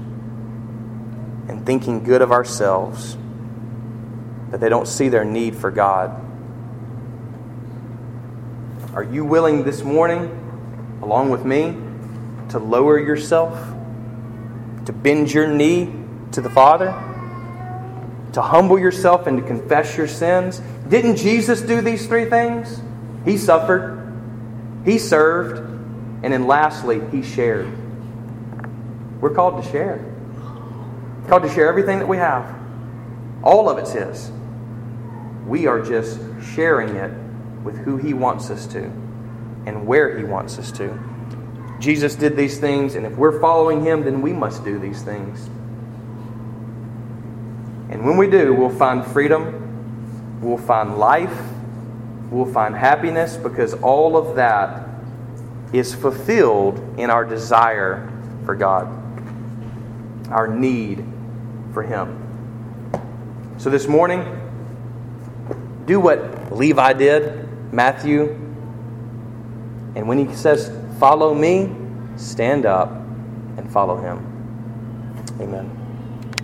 and 1.47 1.65
thinking 1.65 2.03
good 2.03 2.21
of 2.21 2.31
ourselves 2.31 3.17
that 4.51 4.59
they 4.59 4.69
don't 4.69 4.87
see 4.87 5.09
their 5.09 5.25
need 5.25 5.55
for 5.55 5.71
God. 5.71 6.21
Are 8.95 9.03
you 9.03 9.25
willing 9.25 9.65
this 9.65 9.83
morning, 9.83 10.99
along 11.01 11.29
with 11.29 11.43
me, 11.43 11.75
to 12.47 12.59
lower 12.59 12.97
yourself, 12.97 13.53
to 14.85 14.93
bend 14.93 15.33
your 15.33 15.47
knee 15.47 15.93
to 16.31 16.39
the 16.39 16.49
Father, 16.49 16.91
to 18.31 18.41
humble 18.41 18.79
yourself 18.79 19.27
and 19.27 19.37
to 19.37 19.43
confess 19.45 19.97
your 19.97 20.07
sins? 20.07 20.61
Didn't 20.87 21.17
Jesus 21.17 21.59
do 21.59 21.81
these 21.81 22.07
three 22.07 22.29
things? 22.29 22.81
He 23.25 23.37
suffered, 23.37 24.13
He 24.85 24.97
served, 24.97 25.57
and 26.23 26.31
then 26.31 26.47
lastly, 26.47 27.01
He 27.11 27.21
shared. 27.21 27.67
We're 29.19 29.35
called 29.35 29.61
to 29.61 29.69
share. 29.71 29.99
We're 31.21 31.27
called 31.27 31.43
to 31.43 31.49
share 31.49 31.67
everything 31.67 31.99
that 31.99 32.07
we 32.07 32.15
have. 32.15 32.45
All 33.43 33.69
of 33.69 33.77
it's 33.77 33.91
His. 33.91 34.31
We 35.45 35.67
are 35.67 35.81
just 35.81 36.17
sharing 36.55 36.95
it 36.95 37.24
with 37.65 37.77
who 37.79 37.97
He 37.97 38.13
wants 38.13 38.49
us 38.49 38.65
to 38.67 38.83
and 39.65 39.85
where 39.85 40.17
He 40.17 40.23
wants 40.23 40.57
us 40.57 40.71
to. 40.73 40.97
Jesus 41.81 42.15
did 42.15 42.37
these 42.37 42.57
things, 42.59 42.95
and 42.95 43.05
if 43.05 43.17
we're 43.17 43.41
following 43.41 43.83
Him, 43.83 44.05
then 44.05 44.21
we 44.21 44.31
must 44.31 44.63
do 44.63 44.79
these 44.79 45.01
things. 45.01 45.45
And 47.89 48.05
when 48.05 48.15
we 48.15 48.29
do, 48.29 48.53
we'll 48.53 48.69
find 48.69 49.05
freedom, 49.05 50.39
we'll 50.41 50.57
find 50.57 50.97
life, 50.97 51.37
we'll 52.31 52.51
find 52.53 52.73
happiness, 52.73 53.35
because 53.35 53.73
all 53.73 54.15
of 54.15 54.37
that 54.37 54.87
is 55.73 55.93
fulfilled 55.93 56.79
in 56.97 57.09
our 57.09 57.25
desire 57.25 58.09
for 58.45 58.55
God 58.55 59.01
our 60.29 60.47
need 60.47 61.03
for 61.73 61.83
Him. 61.83 62.21
So 63.57 63.69
this 63.69 63.87
morning, 63.87 64.23
do 65.85 65.99
what 65.99 66.55
Levi 66.55 66.93
did, 66.93 67.44
Matthew. 67.75 68.31
And 69.95 70.07
when 70.07 70.17
he 70.25 70.33
says, 70.33 70.71
Follow 70.99 71.33
me, 71.33 71.75
stand 72.15 72.65
up 72.65 72.89
and 73.57 73.69
follow 73.71 73.97
him. 73.97 74.17
Amen. 75.41 75.84